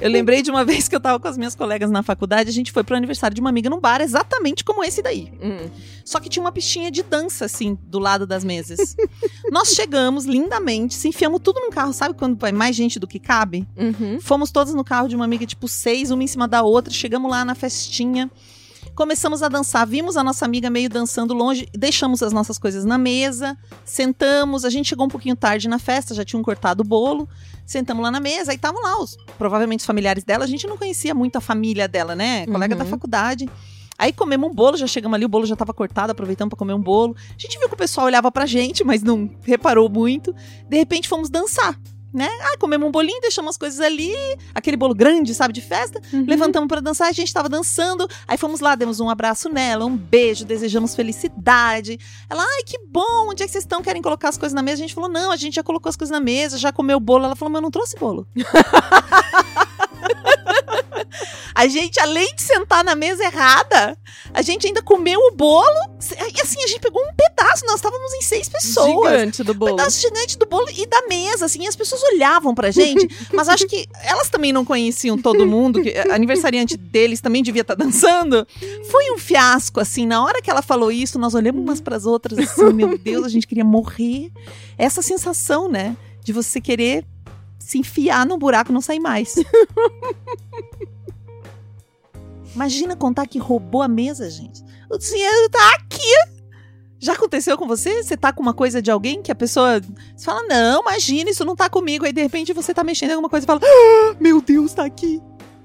Eu 0.00 0.10
lembrei 0.10 0.42
de 0.42 0.50
uma 0.50 0.64
vez 0.66 0.88
que 0.88 0.96
eu 0.96 1.00
tava 1.00 1.18
com 1.18 1.28
as 1.28 1.36
minhas 1.36 1.54
colegas 1.54 1.90
na 1.90 2.02
faculdade, 2.02 2.48
a 2.48 2.52
gente 2.52 2.72
foi 2.72 2.82
pro 2.82 2.96
aniversário 2.96 3.34
de 3.34 3.40
uma 3.40 3.50
amiga 3.50 3.68
num 3.68 3.80
bar 3.80 4.00
exatamente 4.00 4.64
como 4.64 4.82
esse 4.84 5.02
daí. 5.02 5.32
Hum. 5.42 5.68
Só 6.04 6.18
que 6.18 6.28
tinha 6.28 6.42
uma 6.42 6.52
pistinha 6.52 6.90
de 6.90 7.02
dança, 7.02 7.44
assim, 7.44 7.78
do 7.82 7.98
lado 7.98 8.26
das 8.26 8.42
mesas. 8.44 8.96
Nós 9.50 9.68
chegamos 9.74 10.24
lindamente, 10.24 10.94
se 10.94 11.08
enfiamos 11.08 11.40
tudo 11.42 11.60
num 11.60 11.70
carro, 11.70 11.92
sabe 11.92 12.14
quando 12.14 12.38
vai 12.38 12.52
mais 12.52 12.74
gente 12.74 12.98
do 12.98 13.06
que 13.06 13.18
cabe? 13.18 13.66
Uhum. 13.76 14.20
Fomos 14.20 14.50
todas 14.50 14.74
no 14.74 14.84
carro 14.84 15.08
de 15.08 15.16
uma 15.16 15.24
amiga, 15.24 15.46
tipo, 15.46 15.68
seis, 15.68 16.10
uma 16.10 16.22
em 16.22 16.26
cima 16.26 16.48
da 16.48 16.62
outra. 16.62 16.92
Chegamos 16.92 17.30
lá 17.30 17.44
na 17.44 17.54
festinha. 17.54 18.30
Começamos 18.94 19.42
a 19.42 19.48
dançar, 19.48 19.86
vimos 19.86 20.16
a 20.16 20.22
nossa 20.22 20.44
amiga 20.44 20.68
meio 20.68 20.88
dançando 20.90 21.32
longe, 21.32 21.66
deixamos 21.72 22.22
as 22.22 22.32
nossas 22.32 22.58
coisas 22.58 22.84
na 22.84 22.98
mesa, 22.98 23.56
sentamos. 23.84 24.64
A 24.64 24.70
gente 24.70 24.88
chegou 24.90 25.06
um 25.06 25.08
pouquinho 25.08 25.34
tarde 25.34 25.68
na 25.68 25.78
festa, 25.78 26.14
já 26.14 26.24
tinham 26.24 26.42
cortado 26.42 26.82
o 26.82 26.86
bolo. 26.86 27.26
Sentamos 27.64 28.02
lá 28.02 28.10
na 28.10 28.20
mesa, 28.20 28.50
aí 28.50 28.56
estavam 28.56 28.82
lá 28.82 29.00
os, 29.00 29.16
provavelmente 29.38 29.80
os 29.80 29.86
familiares 29.86 30.22
dela. 30.24 30.44
A 30.44 30.46
gente 30.46 30.66
não 30.66 30.76
conhecia 30.76 31.14
muito 31.14 31.36
a 31.36 31.40
família 31.40 31.88
dela, 31.88 32.14
né? 32.14 32.46
Colega 32.46 32.74
Uhum. 32.74 32.78
da 32.78 32.84
faculdade. 32.84 33.48
Aí 33.96 34.12
comemos 34.12 34.50
um 34.50 34.54
bolo, 34.54 34.76
já 34.76 34.86
chegamos 34.86 35.14
ali, 35.14 35.24
o 35.24 35.28
bolo 35.28 35.46
já 35.46 35.54
tava 35.56 35.72
cortado, 35.72 36.10
aproveitamos 36.12 36.50
pra 36.50 36.58
comer 36.58 36.74
um 36.74 36.80
bolo. 36.82 37.14
A 37.30 37.38
gente 37.40 37.58
viu 37.58 37.68
que 37.68 37.74
o 37.74 37.78
pessoal 37.78 38.06
olhava 38.06 38.30
pra 38.32 38.44
gente, 38.44 38.82
mas 38.84 39.02
não 39.02 39.30
reparou 39.42 39.88
muito. 39.88 40.34
De 40.68 40.76
repente 40.76 41.08
fomos 41.08 41.30
dançar, 41.30 41.78
né? 42.12 42.28
Ah, 42.42 42.56
comemos 42.58 42.88
um 42.88 42.90
bolinho, 42.90 43.20
deixamos 43.20 43.50
as 43.50 43.56
coisas 43.56 43.80
ali, 43.80 44.14
aquele 44.54 44.76
bolo 44.76 44.94
grande, 44.94 45.34
sabe, 45.34 45.52
de 45.52 45.60
festa. 45.60 46.00
Uhum. 46.12 46.24
Levantamos 46.26 46.68
pra 46.68 46.80
dançar, 46.80 47.08
a 47.08 47.12
gente 47.12 47.32
tava 47.32 47.48
dançando. 47.48 48.08
Aí 48.26 48.36
fomos 48.36 48.60
lá, 48.60 48.74
demos 48.74 49.00
um 49.00 49.08
abraço 49.08 49.48
nela, 49.48 49.84
um 49.84 49.96
beijo, 49.96 50.44
desejamos 50.44 50.94
felicidade. 50.94 51.98
Ela, 52.28 52.42
ai, 52.42 52.62
que 52.64 52.78
bom, 52.86 53.28
onde 53.30 53.42
é 53.42 53.46
que 53.46 53.52
vocês 53.52 53.64
estão? 53.64 53.82
Querem 53.82 54.02
colocar 54.02 54.28
as 54.28 54.36
coisas 54.36 54.54
na 54.54 54.62
mesa? 54.62 54.82
A 54.82 54.86
gente 54.86 54.94
falou, 54.94 55.10
não, 55.10 55.30
a 55.30 55.36
gente 55.36 55.54
já 55.54 55.62
colocou 55.62 55.88
as 55.88 55.96
coisas 55.96 56.12
na 56.12 56.20
mesa, 56.20 56.58
já 56.58 56.72
comeu 56.72 56.96
o 56.96 57.00
bolo. 57.00 57.24
Ela 57.24 57.36
falou, 57.36 57.52
mas 57.52 57.58
eu 57.58 57.62
não 57.62 57.70
trouxe 57.70 57.96
bolo. 57.96 58.26
A 61.54 61.66
gente, 61.66 61.98
além 62.00 62.34
de 62.34 62.42
sentar 62.42 62.84
na 62.84 62.94
mesa 62.94 63.24
errada, 63.24 63.96
a 64.32 64.42
gente 64.42 64.66
ainda 64.66 64.82
comeu 64.82 65.18
o 65.20 65.30
bolo. 65.32 65.66
E 66.34 66.40
assim, 66.40 66.62
a 66.62 66.66
gente 66.66 66.80
pegou 66.80 67.02
um 67.02 67.14
pedaço, 67.14 67.64
nós 67.66 67.76
estávamos 67.76 68.12
em 68.14 68.22
seis 68.22 68.48
pessoas. 68.48 69.10
Gigante 69.12 69.42
do 69.42 69.52
Um 69.52 69.54
bolo. 69.54 69.76
pedaço 69.76 70.00
gigante 70.00 70.38
do 70.38 70.46
bolo 70.46 70.66
e 70.76 70.86
da 70.86 71.02
mesa, 71.08 71.46
assim, 71.46 71.64
e 71.64 71.68
as 71.68 71.76
pessoas 71.76 72.02
olhavam 72.04 72.54
pra 72.54 72.70
gente, 72.70 73.08
mas 73.32 73.48
acho 73.48 73.66
que 73.66 73.86
elas 74.02 74.28
também 74.28 74.52
não 74.52 74.64
conheciam 74.64 75.18
todo 75.18 75.46
mundo, 75.46 75.82
que 75.82 75.96
aniversariante 76.10 76.76
deles 76.76 77.20
também 77.20 77.42
devia 77.42 77.62
estar 77.62 77.74
dançando. 77.74 78.46
Foi 78.90 79.10
um 79.10 79.18
fiasco, 79.18 79.80
assim, 79.80 80.06
na 80.06 80.24
hora 80.24 80.40
que 80.40 80.50
ela 80.50 80.62
falou 80.62 80.90
isso, 80.90 81.18
nós 81.18 81.34
olhamos 81.34 81.62
umas 81.62 81.80
pras 81.80 82.06
outras, 82.06 82.38
assim, 82.38 82.72
meu 82.72 82.96
Deus, 82.96 83.24
a 83.24 83.28
gente 83.28 83.46
queria 83.46 83.64
morrer. 83.64 84.30
Essa 84.78 85.02
sensação, 85.02 85.68
né, 85.68 85.96
de 86.24 86.32
você 86.32 86.60
querer 86.60 87.04
se 87.58 87.78
enfiar 87.78 88.24
num 88.26 88.38
buraco 88.38 88.70
e 88.72 88.74
não 88.74 88.80
sair 88.80 88.98
mais. 89.00 89.34
Imagina 92.54 92.96
contar 92.96 93.26
que 93.26 93.38
roubou 93.38 93.82
a 93.82 93.88
mesa, 93.88 94.28
gente. 94.28 94.62
O 94.90 94.98
dinheiro 94.98 95.48
tá 95.50 95.74
aqui. 95.74 96.40
Já 96.98 97.14
aconteceu 97.14 97.56
com 97.56 97.66
você? 97.66 98.02
Você 98.02 98.16
tá 98.16 98.32
com 98.32 98.42
uma 98.42 98.52
coisa 98.52 98.82
de 98.82 98.90
alguém 98.90 99.22
que 99.22 99.32
a 99.32 99.34
pessoa. 99.34 99.80
Você 100.14 100.24
fala, 100.24 100.42
não, 100.42 100.82
imagina, 100.82 101.30
isso 101.30 101.44
não 101.44 101.56
tá 101.56 101.70
comigo. 101.70 102.04
Aí 102.04 102.12
de 102.12 102.20
repente 102.20 102.52
você 102.52 102.74
tá 102.74 102.84
mexendo 102.84 103.10
em 103.10 103.14
alguma 103.14 103.30
coisa 103.30 103.44
e 103.44 103.46
fala, 103.46 103.60
ah, 103.62 104.16
meu 104.20 104.40
Deus, 104.40 104.74
tá 104.74 104.84
aqui. 104.84 105.22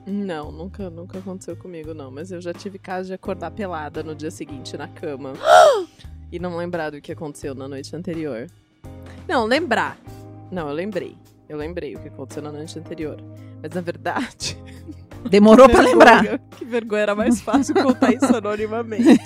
Não, 0.07 0.51
nunca, 0.51 0.89
nunca 0.89 1.17
aconteceu 1.17 1.57
comigo, 1.57 1.93
não. 1.93 2.11
Mas 2.11 2.31
eu 2.31 2.39
já 2.39 2.53
tive 2.53 2.77
caso 2.77 3.07
de 3.07 3.13
acordar 3.13 3.51
pelada 3.51 4.03
no 4.03 4.15
dia 4.15 4.31
seguinte 4.31 4.77
na 4.77 4.87
cama. 4.87 5.33
e 6.31 6.39
não 6.39 6.55
lembrar 6.55 6.91
do 6.91 7.01
que 7.01 7.11
aconteceu 7.11 7.53
na 7.53 7.67
noite 7.67 7.93
anterior. 7.95 8.47
Não, 9.27 9.45
lembrar. 9.45 9.97
Não, 10.51 10.69
eu 10.69 10.73
lembrei. 10.73 11.17
Eu 11.49 11.57
lembrei 11.57 11.95
o 11.95 11.99
que 11.99 12.07
aconteceu 12.07 12.41
na 12.43 12.51
noite 12.51 12.77
anterior. 12.77 13.17
Mas 13.61 13.71
na 13.71 13.81
verdade. 13.81 14.57
Demorou 15.29 15.67
pra 15.69 15.81
lembrar. 15.81 16.39
Que 16.57 16.63
vergonha, 16.65 17.01
era 17.03 17.15
mais 17.15 17.41
fácil 17.41 17.73
contar 17.75 18.13
isso 18.13 18.35
anonimamente. 18.35 19.05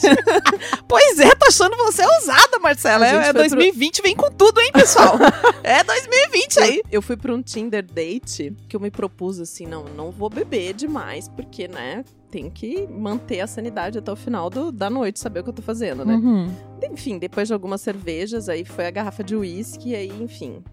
Pois 0.88 1.20
é, 1.20 1.36
tô 1.36 1.48
achando 1.48 1.78
você 1.78 2.04
ousada, 2.04 2.58
Marcela. 2.60 3.06
É, 3.06 3.16
é 3.16 3.24
foi 3.26 3.34
2020, 3.34 4.02
vem 4.02 4.16
com 4.16 4.30
tudo, 4.32 4.60
hein, 4.60 4.72
pessoal? 4.74 5.16
é 5.64 5.84
2020 5.84 6.60
aí. 6.60 6.82
Eu 6.92 7.02
fui 7.02 7.16
pra 7.16 7.32
um 7.34 7.42
Tinder 7.44 7.84
date 7.86 8.56
que 8.68 8.76
eu 8.76 8.80
me 8.80 8.90
propus 8.90 9.40
assim, 9.40 9.68
não, 9.68 9.84
não 9.96 10.10
vou 10.12 10.30
beber 10.30 10.74
demais, 10.74 11.28
porque, 11.28 11.68
né, 11.68 12.04
tem 12.32 12.50
que 12.50 12.88
manter 12.88 13.42
a 13.42 13.48
sanidade 13.48 14.00
até 14.00 14.12
o 14.12 14.16
final 14.16 14.50
do- 14.50 14.72
da 14.72 14.90
noite, 14.90 15.20
saber 15.20 15.42
o 15.42 15.44
que 15.44 15.50
eu 15.50 15.54
tô 15.54 15.62
fazendo, 15.62 16.04
né? 16.04 16.16
Uhum. 16.16 16.52
Enfim, 16.92 17.20
depois 17.20 17.48
de 17.48 17.54
algumas 17.54 17.82
cervejas, 17.82 18.50
aí 18.50 18.66
foi 18.66 18.88
a 18.88 18.92
garrafa 18.92 19.24
de 19.24 19.36
uísque, 19.36 19.96
aí, 19.96 20.12
enfim. 20.22 20.64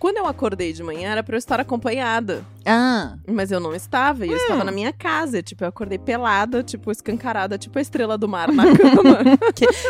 Quando 0.00 0.16
eu 0.16 0.26
acordei 0.26 0.72
de 0.72 0.82
manhã, 0.82 1.10
era 1.10 1.22
pra 1.22 1.36
eu 1.36 1.38
estar 1.38 1.60
acompanhada. 1.60 2.42
Ah, 2.64 3.18
Mas 3.28 3.50
eu 3.52 3.60
não 3.60 3.74
estava, 3.74 4.24
e 4.26 4.30
eu 4.30 4.36
estava 4.36 4.64
na 4.64 4.72
minha 4.72 4.92
casa. 4.94 5.42
Tipo, 5.42 5.62
eu 5.64 5.68
acordei 5.68 5.98
pelada, 5.98 6.62
tipo, 6.62 6.90
escancarada, 6.90 7.58
tipo 7.58 7.78
a 7.78 7.82
estrela 7.82 8.16
do 8.16 8.26
mar 8.26 8.50
na 8.50 8.64
cama. 8.74 9.18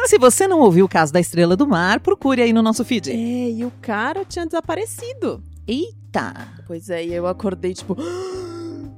se 0.06 0.18
você 0.18 0.48
não 0.48 0.58
ouviu 0.58 0.84
o 0.84 0.88
caso 0.88 1.12
da 1.12 1.20
Estrela 1.20 1.56
do 1.56 1.66
Mar, 1.66 2.00
procure 2.00 2.42
aí 2.42 2.52
no 2.52 2.60
nosso 2.60 2.84
feed. 2.84 3.10
é, 3.12 3.50
e 3.50 3.64
o 3.64 3.72
cara 3.80 4.24
tinha 4.24 4.44
desaparecido. 4.44 5.40
Eita. 5.66 6.34
Pois 6.66 6.90
é, 6.90 7.04
e 7.04 7.14
eu 7.14 7.26
acordei, 7.28 7.72
tipo. 7.72 7.96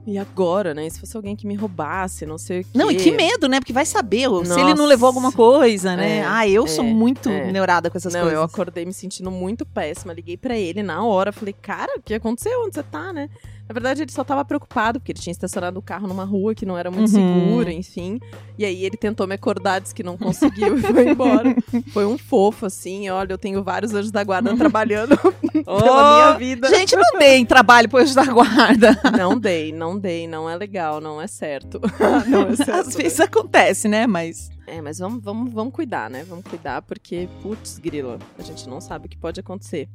E 0.06 0.18
agora, 0.18 0.74
né? 0.74 0.88
Se 0.90 0.98
fosse 0.98 1.16
alguém 1.16 1.36
que 1.36 1.46
me 1.46 1.54
roubasse, 1.54 2.26
não 2.26 2.36
sei 2.36 2.60
o 2.60 2.64
quê. 2.64 2.70
Não, 2.74 2.90
e 2.90 2.96
que 2.96 3.12
medo, 3.12 3.48
né? 3.48 3.60
Porque 3.60 3.72
vai 3.72 3.86
saber 3.86 4.28
se 4.44 4.52
ele 4.54 4.70
não 4.70 4.74
Nossa. 4.74 4.86
levou 4.86 5.06
alguma 5.06 5.30
coisa, 5.30 5.94
né? 5.94 6.18
É, 6.18 6.24
ah, 6.26 6.48
eu 6.48 6.66
sou 6.66 6.84
é, 6.84 6.88
muito 6.88 7.28
é. 7.28 7.52
neurada 7.52 7.88
com 7.88 7.96
essas 7.96 8.12
não, 8.12 8.22
coisas. 8.22 8.36
eu 8.36 8.42
acordei 8.42 8.84
me 8.84 8.92
sentindo 8.92 9.30
muito 9.30 9.64
péssima. 9.64 10.12
Liguei 10.12 10.36
pra 10.36 10.58
ele 10.58 10.82
na 10.82 11.04
hora. 11.04 11.32
Falei, 11.32 11.54
cara, 11.54 11.92
o 11.98 12.02
que 12.02 12.14
aconteceu? 12.14 12.64
Onde 12.64 12.74
você 12.74 12.82
tá, 12.82 13.12
né? 13.12 13.28
Na 13.68 13.72
verdade, 13.72 14.02
ele 14.02 14.12
só 14.12 14.22
tava 14.22 14.44
preocupado, 14.44 14.98
porque 15.00 15.12
ele 15.12 15.18
tinha 15.18 15.32
estacionado 15.32 15.78
o 15.78 15.82
carro 15.82 16.06
numa 16.06 16.24
rua 16.24 16.54
que 16.54 16.66
não 16.66 16.76
era 16.76 16.90
muito 16.90 17.14
Uhum. 17.16 17.50
segura, 17.50 17.72
enfim. 17.72 18.20
E 18.58 18.64
aí 18.64 18.84
ele 18.84 18.96
tentou 18.96 19.26
me 19.26 19.34
acordar, 19.34 19.80
disse 19.80 19.94
que 19.94 20.02
não 20.02 20.16
conseguiu 20.18 20.76
e 20.76 20.82
foi 20.82 21.08
embora. 21.10 21.56
Foi 21.92 22.04
um 22.04 22.18
fofo, 22.18 22.66
assim. 22.66 23.08
Olha, 23.08 23.32
eu 23.32 23.38
tenho 23.38 23.62
vários 23.62 23.94
anjos 23.94 24.10
da 24.10 24.22
guarda 24.24 24.54
trabalhando 24.56 25.16
pela 25.64 26.14
minha 26.16 26.32
vida. 26.38 26.68
Gente, 26.68 26.94
não 26.96 27.18
deem 27.18 27.46
trabalho 27.46 27.88
pro 27.88 28.00
anjo 28.00 28.14
da 28.14 28.24
guarda. 28.26 28.98
Não 29.16 29.38
dei, 29.38 29.72
não 29.72 29.98
dei, 29.98 30.26
não 30.26 30.50
é 30.50 30.56
legal, 30.56 31.00
não 31.00 31.20
é 31.20 31.26
certo. 31.26 31.80
não 32.28 32.48
é 32.48 32.56
certo. 32.56 32.88
Às 32.88 32.94
vezes 32.94 33.20
acontece, 33.20 33.88
né? 33.88 34.06
Mas. 34.06 34.50
É, 34.66 34.80
mas 34.82 34.98
vamos, 34.98 35.22
vamos, 35.22 35.52
vamos 35.52 35.72
cuidar, 35.72 36.10
né? 36.10 36.24
Vamos 36.28 36.44
cuidar, 36.44 36.82
porque, 36.82 37.28
putz, 37.42 37.78
grila, 37.78 38.18
a 38.38 38.42
gente 38.42 38.68
não 38.68 38.80
sabe 38.80 39.06
o 39.06 39.08
que 39.08 39.16
pode 39.16 39.40
acontecer 39.40 39.88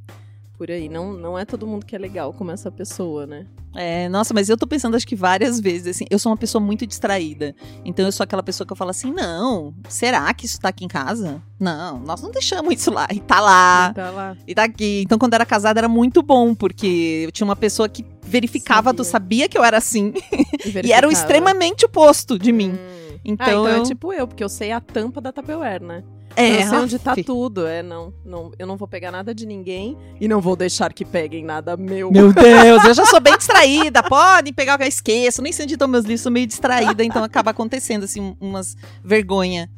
por 0.57 0.71
aí. 0.71 0.89
Não, 0.89 1.13
não 1.13 1.37
é 1.37 1.45
todo 1.45 1.67
mundo 1.67 1.85
que 1.85 1.95
é 1.95 1.99
legal 1.99 2.33
como 2.33 2.51
essa 2.51 2.71
pessoa, 2.71 3.27
né? 3.27 3.45
É, 3.75 4.09
nossa, 4.09 4.33
mas 4.33 4.49
eu 4.49 4.57
tô 4.57 4.65
pensando 4.65 4.95
acho 4.95 5.05
que 5.05 5.15
várias 5.15 5.59
vezes, 5.59 5.95
assim, 5.95 6.05
eu 6.09 6.17
sou 6.17 6.31
uma 6.31 6.37
pessoa 6.37 6.59
muito 6.59 6.85
distraída. 6.87 7.55
Então 7.85 8.05
eu 8.05 8.11
sou 8.11 8.23
aquela 8.23 8.41
pessoa 8.41 8.65
que 8.65 8.73
eu 8.73 8.77
falo 8.77 8.89
assim, 8.89 9.11
não, 9.11 9.73
será 9.87 10.33
que 10.33 10.45
isso 10.47 10.59
tá 10.59 10.69
aqui 10.69 10.83
em 10.83 10.87
casa? 10.87 11.41
Não, 11.59 11.99
nós 11.99 12.21
não 12.21 12.31
deixamos 12.31 12.73
isso 12.73 12.89
lá. 12.91 13.07
E 13.11 13.19
tá 13.19 13.39
lá, 13.39 13.93
Tá 13.93 14.09
lá. 14.09 14.37
e 14.47 14.55
tá 14.55 14.63
aqui. 14.63 15.03
Então 15.05 15.19
quando 15.19 15.33
eu 15.33 15.37
era 15.37 15.45
casada 15.45 15.79
era 15.79 15.87
muito 15.87 16.23
bom, 16.23 16.55
porque 16.55 17.23
eu 17.25 17.31
tinha 17.31 17.45
uma 17.45 17.55
pessoa 17.55 17.87
que 17.87 18.03
verificava, 18.23 18.89
Sabia. 18.89 18.97
tu 18.97 19.03
sabia 19.03 19.49
que 19.49 19.57
eu 19.57 19.63
era 19.63 19.77
assim. 19.77 20.13
E, 20.65 20.87
E 20.87 20.91
era 20.91 21.07
o 21.07 21.11
extremamente 21.11 21.85
oposto 21.85 22.37
de 22.37 22.51
mim. 22.51 22.71
Hum. 22.71 23.17
Então, 23.23 23.45
ah, 23.45 23.49
então 23.49 23.67
eu... 23.67 23.81
é 23.81 23.85
tipo 23.85 24.13
eu, 24.13 24.27
porque 24.27 24.43
eu 24.43 24.49
sei 24.49 24.71
a 24.71 24.79
tampa 24.81 25.21
da 25.21 25.31
Tupperware, 25.31 25.81
né? 25.83 26.03
É, 26.37 26.63
eu 26.63 26.69
sei 26.69 26.77
onde 26.77 26.99
tá 26.99 27.15
tudo. 27.25 27.65
É, 27.65 27.81
não, 27.81 28.13
não, 28.23 28.51
eu 28.59 28.67
não 28.67 28.77
vou 28.77 28.87
pegar 28.87 29.11
nada 29.11 29.33
de 29.33 29.45
ninguém 29.45 29.97
e 30.21 30.27
não 30.27 30.39
vou 30.39 30.55
deixar 30.55 30.93
que 30.93 31.03
peguem 31.03 31.43
nada 31.43 31.75
meu. 31.75 32.11
Meu 32.11 32.31
Deus, 32.31 32.83
eu 32.85 32.93
já 32.93 33.05
sou 33.07 33.19
bem 33.19 33.35
distraída. 33.37 34.03
Podem 34.03 34.53
pegar 34.53 34.75
o 34.75 34.77
que 34.77 34.83
eu 34.83 34.87
esqueço. 34.87 35.41
Nem 35.41 35.51
sei 35.51 35.63
onde 35.65 35.73
estão 35.73 35.87
meus 35.87 36.05
livros, 36.05 36.21
sou 36.21 36.31
meio 36.31 36.45
distraída. 36.45 37.03
Então 37.03 37.23
acaba 37.23 37.51
acontecendo, 37.51 38.03
assim, 38.03 38.37
umas 38.39 38.77
vergonha. 39.03 39.69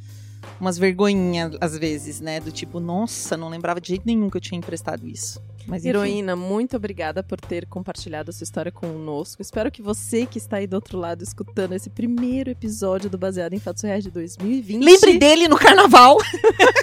Umas 0.60 0.78
vergonhinhas, 0.78 1.56
às 1.62 1.78
vezes, 1.78 2.19
né? 2.19 2.39
Do 2.41 2.52
tipo, 2.52 2.80
nossa, 2.82 3.38
não 3.38 3.48
lembrava 3.48 3.80
de 3.80 3.88
jeito 3.88 4.04
nenhum 4.06 4.30
que 4.30 4.36
eu 4.36 4.41
tinha 4.41 4.58
emprestado 4.58 5.08
isso. 5.08 5.41
Mas. 5.69 5.86
Heroína, 5.86 6.36
muito 6.36 6.75
obrigada 6.75 7.21
por 7.21 7.39
ter 7.39 7.67
compartilhado 7.67 8.32
essa 8.32 8.43
história 8.43 8.71
conosco. 8.71 9.41
Espero 9.41 9.71
que 9.71 9.82
você 9.82 10.25
que 10.25 10.39
está 10.39 10.58
aí 10.58 10.65
do 10.65 10.73
outro 10.73 10.97
lado 10.97 11.23
escutando 11.23 11.73
esse 11.73 11.89
primeiro 11.89 12.49
episódio 12.49 13.10
do 13.10 13.17
Baseado 13.17 13.53
em 13.53 13.60
Fatos 13.60 13.84
Reais 13.84 14.03
de 14.03 14.10
2020 14.10 14.84
Lembre 14.84 15.19
dele 15.19 15.47
no 15.47 15.58
carnaval. 15.58 16.17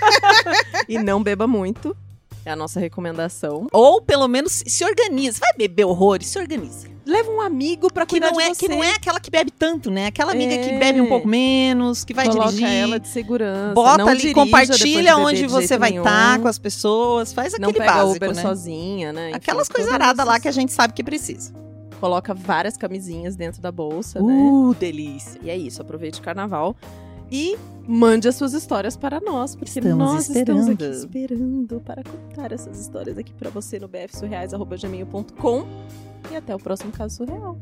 e 0.89 0.99
não 0.99 1.23
beba 1.23 1.47
muito. 1.47 1.97
É 2.45 2.53
a 2.53 2.57
nossa 2.57 2.79
recomendação. 2.79 3.67
Ou 3.73 4.01
pelo 4.01 4.29
menos 4.29 4.63
se 4.65 4.85
organiza. 4.85 5.41
Vai 5.41 5.53
beber 5.59 5.85
horrores, 5.85 6.29
se 6.29 6.39
organiza. 6.39 6.96
Leva 7.07 7.31
um 7.31 7.41
amigo 7.41 7.93
pra 7.93 8.05
Que 8.05 8.11
cuidar 8.17 8.33
não, 8.33 8.37
de 8.39 8.43
é, 8.43 8.49
você. 8.49 8.67
que 8.67 8.69
não 8.69 8.83
é 8.83 8.91
aquela 8.91 9.21
que 9.21 9.31
bebe 9.31 9.53
tanto, 9.53 9.91
né? 9.93 10.07
Aquela 10.07 10.33
amiga 10.33 10.59
que 10.59 10.71
É. 10.71 10.79
bebe 10.79 11.01
um 11.01 11.07
pouco 11.07 11.29
menos, 11.29 12.05
que 12.05 12.13
vai 12.13 12.27
Coloca 12.27 12.51
dirigir. 12.51 12.69
ela 12.69 12.99
de 12.99 13.07
segurança. 13.07 13.75
Bota 13.75 13.99
não 13.99 14.09
ali, 14.09 14.21
de 14.21 14.35
compartilha 14.35 15.15
beber 15.15 15.25
onde 15.27 15.41
de 15.43 15.47
você 15.47 15.79
vai 15.79 15.97
estar 15.97 16.41
com 16.41 16.49
as 16.49 16.59
pessoas. 16.59 17.33
Faz 17.33 17.57
Não 17.59 17.69
aquele 17.71 17.85
básico, 17.87 18.17
Uber 18.17 18.35
né? 18.35 18.43
sozinha, 18.43 19.13
né? 19.13 19.29
Enfim, 19.31 19.37
Aquelas 19.37 19.69
coisas 19.69 19.89
todas 19.93 20.05
aradas 20.07 20.27
lá 20.27 20.41
que 20.41 20.49
a 20.49 20.53
gente 20.53 20.73
sabe 20.73 20.93
que 20.95 21.05
precisa. 21.05 21.53
Coloca 22.01 22.35
várias 22.35 22.77
camisinhas 22.77 23.37
dentro 23.37 23.63
da 23.63 23.71
bolsa, 23.71 24.21
né? 24.21 24.35
Uh, 24.35 24.75
delícia. 24.79 25.39
E 25.43 25.49
é 25.49 25.57
isso, 25.57 25.81
aproveite 25.81 26.19
o 26.21 26.23
carnaval. 26.23 26.77
E 27.31 27.57
mande 27.89 28.29
as 28.29 28.35
suas 28.37 28.53
histórias 28.53 28.97
para 28.97 29.21
nós, 29.21 29.55
porque 29.55 29.79
Estamos 29.79 29.99
nós 29.99 30.29
estamos 30.29 30.69
aqui 30.69 30.73
esperando. 30.85 30.95
esperando 30.95 31.81
para 31.81 32.03
contar 32.05 32.53
essas 32.53 32.79
histórias 32.79 33.19
aqui 33.19 33.33
para 33.35 33.51
você 33.51 33.79
no 33.79 33.89
bfsurreais.gmail.com. 33.89 35.67
E 36.31 36.37
até 36.37 36.55
o 36.55 36.59
próximo 36.59 36.91
caso 36.93 37.17
surreal. 37.17 37.57